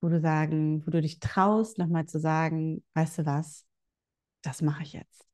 wo 0.04 0.10
du 0.10 0.20
sagen, 0.20 0.86
wo 0.86 0.90
du 0.90 1.00
dich 1.00 1.18
traust, 1.18 1.78
nochmal 1.78 2.04
zu 2.04 2.20
sagen, 2.20 2.84
weißt 2.92 3.20
du 3.20 3.26
was, 3.26 3.64
das 4.42 4.60
mache 4.60 4.82
ich 4.82 4.92
jetzt. 4.92 5.26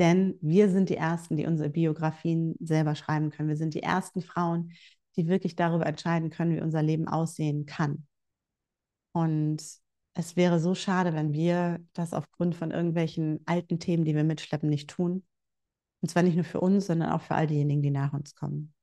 Denn 0.00 0.36
wir 0.40 0.68
sind 0.68 0.88
die 0.88 0.96
Ersten, 0.96 1.36
die 1.36 1.46
unsere 1.46 1.70
Biografien 1.70 2.56
selber 2.58 2.96
schreiben 2.96 3.30
können. 3.30 3.48
Wir 3.48 3.56
sind 3.56 3.74
die 3.74 3.82
ersten 3.84 4.20
Frauen, 4.20 4.72
die 5.14 5.28
wirklich 5.28 5.54
darüber 5.54 5.86
entscheiden 5.86 6.30
können, 6.30 6.56
wie 6.56 6.60
unser 6.60 6.82
Leben 6.82 7.06
aussehen 7.06 7.64
kann. 7.64 8.04
Und 9.12 9.62
es 10.14 10.34
wäre 10.34 10.58
so 10.58 10.74
schade, 10.74 11.14
wenn 11.14 11.32
wir 11.32 11.78
das 11.92 12.14
aufgrund 12.14 12.56
von 12.56 12.72
irgendwelchen 12.72 13.42
alten 13.46 13.78
Themen, 13.78 14.04
die 14.04 14.16
wir 14.16 14.24
mitschleppen, 14.24 14.68
nicht 14.68 14.90
tun. 14.90 15.24
Und 16.00 16.08
zwar 16.08 16.24
nicht 16.24 16.34
nur 16.34 16.44
für 16.44 16.60
uns, 16.60 16.86
sondern 16.86 17.12
auch 17.12 17.20
für 17.20 17.36
all 17.36 17.46
diejenigen, 17.46 17.82
die 17.82 17.90
nach 17.90 18.12
uns 18.12 18.34
kommen. 18.34 18.74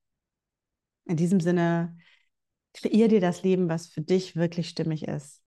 In 1.04 1.18
diesem 1.18 1.42
Sinne, 1.42 1.98
kreier 2.74 3.08
dir 3.08 3.22
das 3.22 3.44
Leben, 3.44 3.70
was 3.70 3.88
für 3.88 4.02
dich 4.02 4.36
wirklich 4.36 4.70
stimmig 4.70 5.08
ist. 5.08 5.42